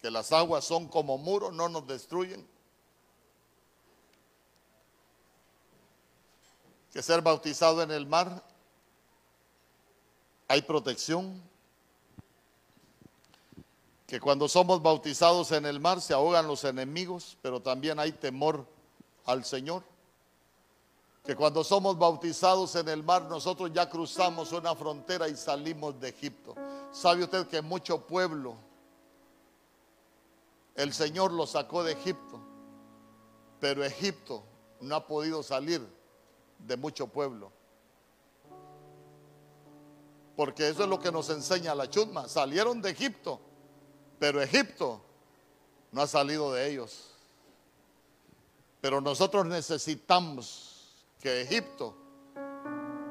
[0.02, 2.48] que las aguas son como muros, no nos destruyen.
[6.92, 8.44] Que ser bautizado en el mar
[10.48, 11.42] hay protección.
[14.08, 18.66] Que cuando somos bautizados en el mar se ahogan los enemigos, pero también hay temor
[19.26, 19.84] al Señor.
[21.24, 26.10] Que cuando somos bautizados en el mar nosotros ya cruzamos una frontera y salimos de
[26.10, 26.56] Egipto.
[26.92, 28.69] ¿Sabe usted que mucho pueblo
[30.80, 32.40] el Señor lo sacó de Egipto,
[33.60, 34.46] pero Egipto
[34.80, 35.86] no ha podido salir
[36.58, 37.52] de mucho pueblo.
[40.38, 42.30] Porque eso es lo que nos enseña la chusma.
[42.30, 43.42] Salieron de Egipto,
[44.20, 45.02] pero Egipto
[45.92, 47.12] no ha salido de ellos.
[48.80, 51.94] Pero nosotros necesitamos que Egipto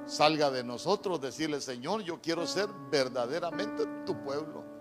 [0.07, 4.78] salga de nosotros, decirle, Señor, yo quiero ser verdaderamente tu pueblo.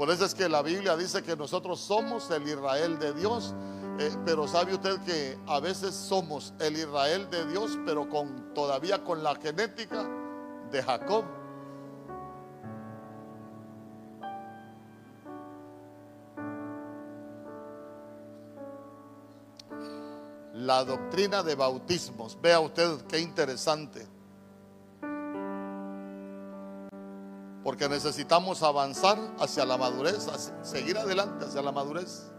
[0.00, 3.54] Por eso es que la Biblia dice que nosotros somos el Israel de Dios.
[3.98, 9.04] Eh, pero sabe usted que a veces somos el Israel de Dios, pero con todavía
[9.04, 10.08] con la genética
[10.72, 11.26] de Jacob.
[20.54, 22.40] La doctrina de bautismos.
[22.40, 24.08] Vea usted qué interesante.
[27.62, 30.28] Porque necesitamos avanzar hacia la madurez,
[30.62, 32.30] seguir adelante hacia la madurez.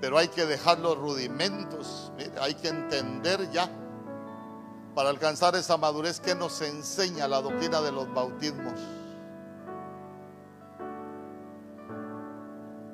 [0.00, 3.70] Pero hay que dejar los rudimentos, hay que entender ya
[4.94, 8.78] para alcanzar esa madurez que nos enseña la doctrina de los bautismos.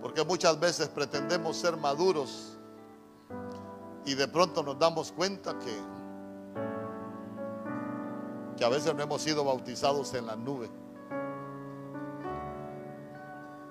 [0.00, 2.56] Porque muchas veces pretendemos ser maduros
[4.06, 5.99] y de pronto nos damos cuenta que
[8.60, 10.70] que a veces no hemos sido bautizados en la nube.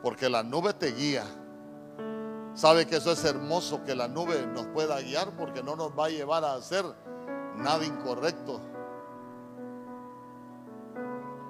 [0.02, 1.26] Porque la nube te guía.
[2.56, 6.08] Sabe que eso es hermoso, que la nube nos pueda guiar porque no nos va
[6.08, 6.84] a llevar a hacer
[7.58, 8.60] nada incorrecto.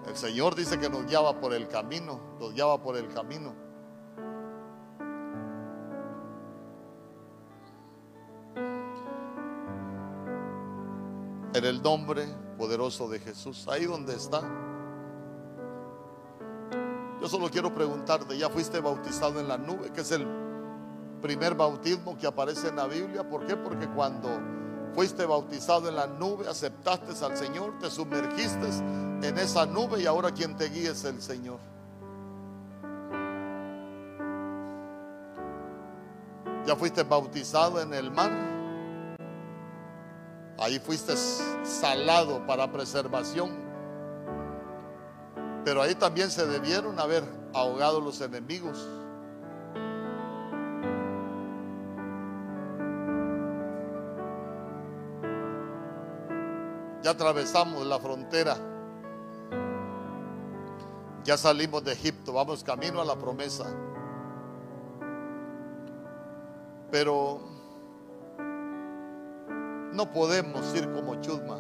[0.06, 3.56] El Señor dice que nos guiaba por el camino, nos guiaba por el camino.
[11.54, 14.42] En el nombre poderoso de Jesús, ahí donde está.
[17.22, 19.92] Yo solo quiero preguntarte, ¿ya fuiste bautizado en la nube?
[19.94, 20.28] Que es el
[21.22, 23.28] primer bautismo que aparece en la Biblia.
[23.28, 23.56] ¿Por qué?
[23.56, 24.30] Porque cuando
[24.94, 28.68] fuiste bautizado en la nube, aceptaste al Señor, te sumergiste
[29.22, 31.60] en esa nube y ahora quien te guía es el Señor.
[36.66, 38.49] Ya fuiste bautizado en el mar.
[40.62, 41.16] Ahí fuiste
[41.64, 43.52] salado para preservación.
[45.64, 48.88] Pero ahí también se debieron haber ahogado los enemigos.
[57.04, 58.58] Ya atravesamos la frontera.
[61.24, 63.66] Ya salimos de Egipto, vamos camino a la promesa.
[66.92, 67.59] Pero
[69.94, 71.60] no podemos ir como chusma,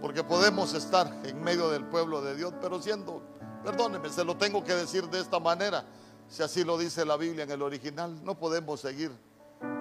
[0.00, 3.22] porque podemos estar en medio del pueblo de Dios, pero siendo
[3.64, 5.84] Perdóneme, se lo tengo que decir de esta manera.
[6.28, 9.10] Si así lo dice la Biblia en el original, no podemos seguir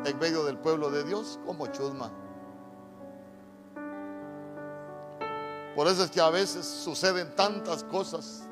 [0.05, 2.09] en medio del pueblo de Dios como chusma.
[5.75, 8.47] Por eso es que a veces suceden tantas cosas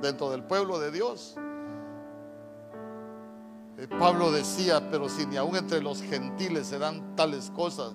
[0.00, 1.34] dentro del pueblo de Dios.
[3.76, 7.92] Eh, Pablo decía, pero si ni aún entre los gentiles se dan tales cosas,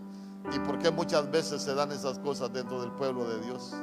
[0.54, 3.74] ¿y por qué muchas veces se dan esas cosas dentro del pueblo de Dios?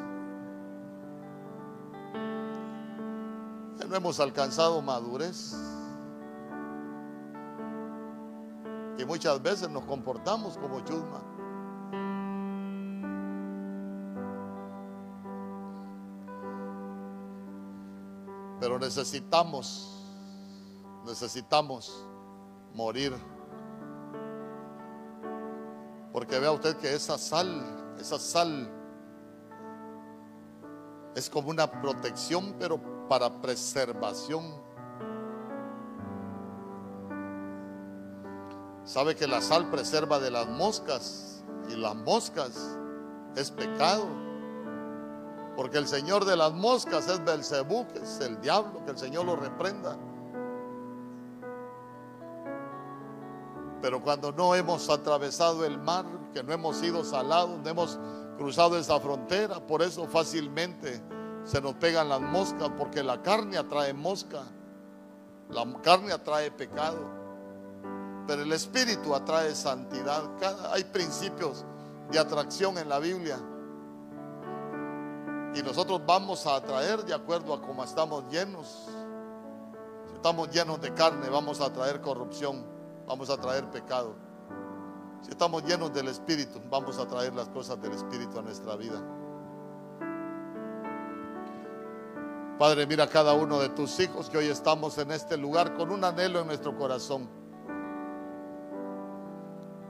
[3.92, 5.54] No hemos alcanzado madurez.
[8.96, 11.20] Y muchas veces nos comportamos como chusma.
[18.58, 20.06] Pero necesitamos,
[21.04, 22.06] necesitamos
[22.72, 23.12] morir.
[26.12, 28.70] Porque vea usted que esa sal, esa sal
[31.14, 34.62] es como una protección, pero para preservación.
[38.84, 42.76] Sabe que la sal preserva de las moscas y las moscas
[43.36, 44.06] es pecado.
[45.56, 49.36] Porque el Señor de las moscas es Belcebú, es el diablo, que el Señor lo
[49.36, 49.96] reprenda.
[53.82, 57.98] Pero cuando no hemos atravesado el mar, que no hemos sido salados, no hemos
[58.38, 61.02] cruzado esa frontera, por eso fácilmente
[61.44, 64.44] se nos pegan las moscas, porque la carne atrae mosca,
[65.50, 67.00] la carne atrae pecado,
[68.28, 70.22] pero el espíritu atrae santidad.
[70.72, 71.64] hay principios
[72.10, 73.38] de atracción en la Biblia.
[75.54, 78.86] Y nosotros vamos a atraer de acuerdo a cómo estamos llenos.
[80.08, 82.64] Si estamos llenos de carne, vamos a atraer corrupción,
[83.06, 84.14] vamos a traer pecado.
[85.22, 89.00] Si estamos llenos del Espíritu, vamos a traer las cosas del Espíritu a nuestra vida.
[92.58, 95.90] Padre, mira a cada uno de tus hijos que hoy estamos en este lugar con
[95.90, 97.28] un anhelo en nuestro corazón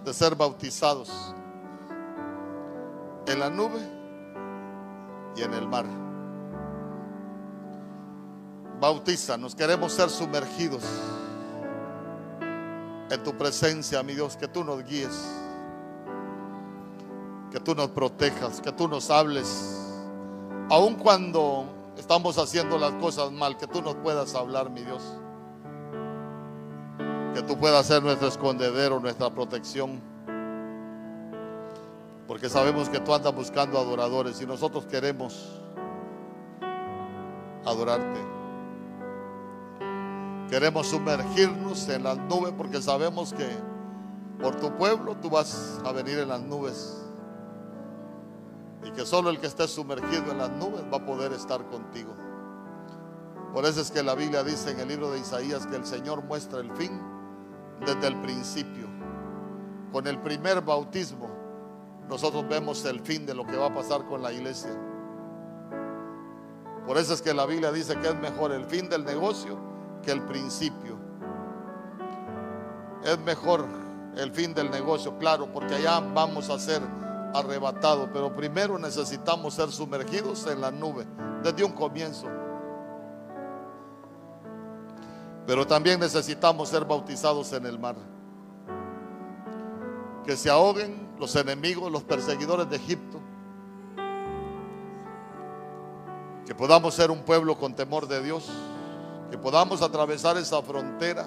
[0.05, 1.35] de ser bautizados
[3.27, 3.81] en la nube
[5.37, 5.87] y en el mar.
[8.81, 10.83] Bautiza, nos queremos ser sumergidos
[13.13, 15.11] en tu presencia, mi Dios, que tú nos guíes,
[17.51, 19.79] que tú nos protejas, que tú nos hables,
[20.71, 21.67] aun cuando
[21.99, 25.03] estamos haciendo las cosas mal, que tú nos puedas hablar, mi Dios.
[27.35, 30.01] Que tú puedas ser nuestro escondedero, nuestra protección.
[32.27, 35.61] Porque sabemos que tú andas buscando adoradores y nosotros queremos
[37.67, 38.42] adorarte.
[40.53, 43.49] Queremos sumergirnos en las nubes porque sabemos que
[44.39, 47.03] por tu pueblo tú vas a venir en las nubes.
[48.85, 52.15] Y que solo el que esté sumergido en las nubes va a poder estar contigo.
[53.55, 56.23] Por eso es que la Biblia dice en el libro de Isaías que el Señor
[56.23, 57.01] muestra el fin
[57.87, 58.89] desde el principio.
[59.91, 61.31] Con el primer bautismo
[62.11, 64.79] nosotros vemos el fin de lo que va a pasar con la iglesia.
[66.87, 69.72] Por eso es que la Biblia dice que es mejor el fin del negocio
[70.03, 70.97] que el principio.
[73.05, 73.67] Es mejor
[74.17, 76.83] el fin del negocio, claro, porque allá vamos a ser
[77.35, 81.07] arrebatados, pero primero necesitamos ser sumergidos en la nube
[81.43, 82.29] desde un comienzo.
[85.47, 87.97] Pero también necesitamos ser bautizados en el mar.
[90.25, 93.19] Que se ahoguen los enemigos, los perseguidores de Egipto.
[96.47, 98.51] Que podamos ser un pueblo con temor de Dios
[99.33, 101.27] que podamos atravesar esa frontera,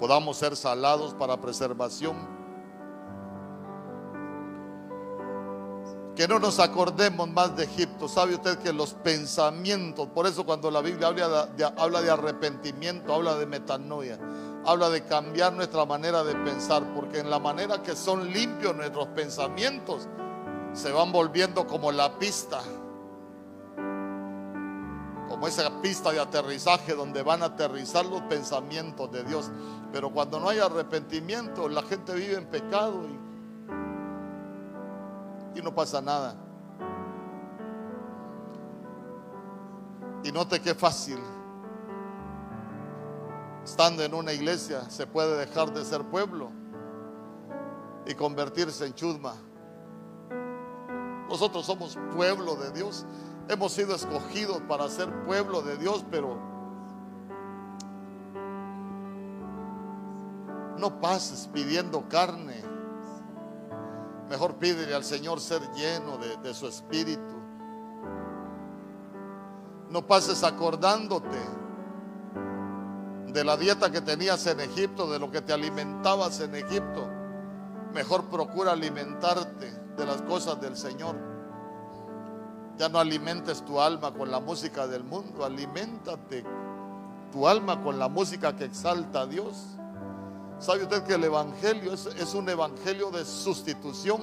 [0.00, 2.16] podamos ser salados para preservación,
[6.16, 8.08] que no nos acordemos más de Egipto.
[8.08, 13.44] ¿Sabe usted que los pensamientos, por eso cuando la Biblia habla de, arrepentimiento, habla de
[13.44, 14.18] metanoia,
[14.64, 19.08] habla de cambiar nuestra manera de pensar, porque en la manera que son limpios nuestros
[19.08, 20.08] pensamientos,
[20.72, 22.62] se van volviendo como la pista
[25.36, 29.50] como esa pista de aterrizaje donde van a aterrizar los pensamientos de Dios.
[29.92, 33.02] Pero cuando no hay arrepentimiento, la gente vive en pecado
[35.54, 36.36] y, no pasa nada.
[40.24, 41.18] Y note qué fácil.
[43.62, 46.50] Estando en una iglesia se puede dejar de ser pueblo
[48.06, 49.34] y convertirse en chusma.
[51.28, 53.04] Nosotros somos pueblo de Dios.
[53.48, 56.36] Hemos sido escogidos para ser pueblo de Dios, pero
[60.78, 62.62] no pases pidiendo carne.
[64.28, 67.36] Mejor pídele al Señor ser lleno de, de su espíritu.
[69.90, 71.38] No pases acordándote
[73.28, 77.08] de la dieta que tenías en Egipto, de lo que te alimentabas en Egipto.
[77.94, 81.35] Mejor procura alimentarte de las cosas del Señor.
[82.78, 86.44] Ya no alimentes tu alma con la música del mundo, aliméntate
[87.32, 89.64] tu alma con la música que exalta a Dios.
[90.58, 94.20] ¿Sabe usted que el Evangelio es, es un Evangelio de sustitución?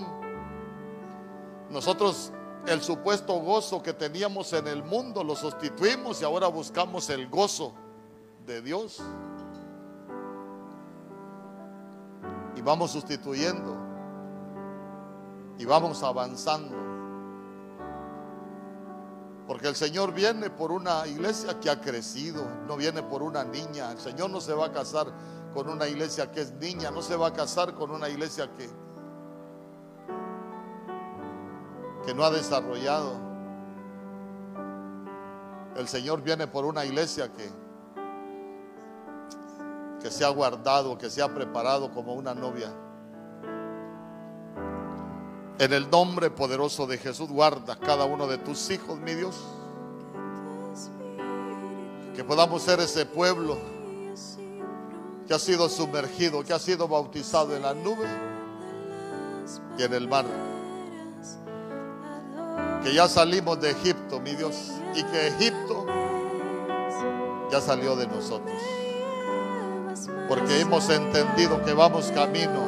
[1.69, 2.31] Nosotros
[2.67, 7.73] el supuesto gozo que teníamos en el mundo lo sustituimos y ahora buscamos el gozo
[8.45, 9.01] de Dios.
[12.55, 13.75] Y vamos sustituyendo
[15.57, 16.82] y vamos avanzando.
[19.48, 23.91] Porque el Señor viene por una iglesia que ha crecido, no viene por una niña.
[23.91, 25.07] El Señor no se va a casar
[25.53, 28.70] con una iglesia que es niña, no se va a casar con una iglesia que,
[32.06, 33.18] que no ha desarrollado.
[35.76, 37.49] El Señor viene por una iglesia que,
[40.02, 42.72] que se ha guardado, que se ha preparado como una novia.
[45.59, 49.35] En el nombre poderoso de Jesús, guarda cada uno de tus hijos, mi Dios.
[52.15, 53.57] Que podamos ser ese pueblo
[55.27, 58.07] que ha sido sumergido, que ha sido bautizado en la nube
[59.77, 60.25] y en el mar.
[62.84, 65.85] Que ya salimos de Egipto, mi Dios, y que Egipto
[67.51, 68.59] ya salió de nosotros.
[70.27, 72.63] Porque hemos entendido que vamos camino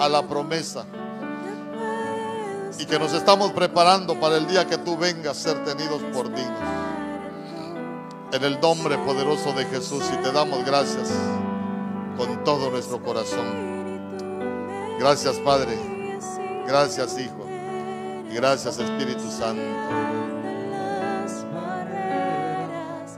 [0.00, 0.84] a la promesa
[2.82, 6.26] y que nos estamos preparando para el día que tú vengas a ser tenidos por
[6.34, 6.58] dignos.
[8.32, 11.08] En el nombre poderoso de Jesús y te damos gracias
[12.16, 14.98] con todo nuestro corazón.
[14.98, 15.78] Gracias Padre,
[16.66, 17.46] gracias Hijo
[18.28, 20.21] y gracias Espíritu Santo.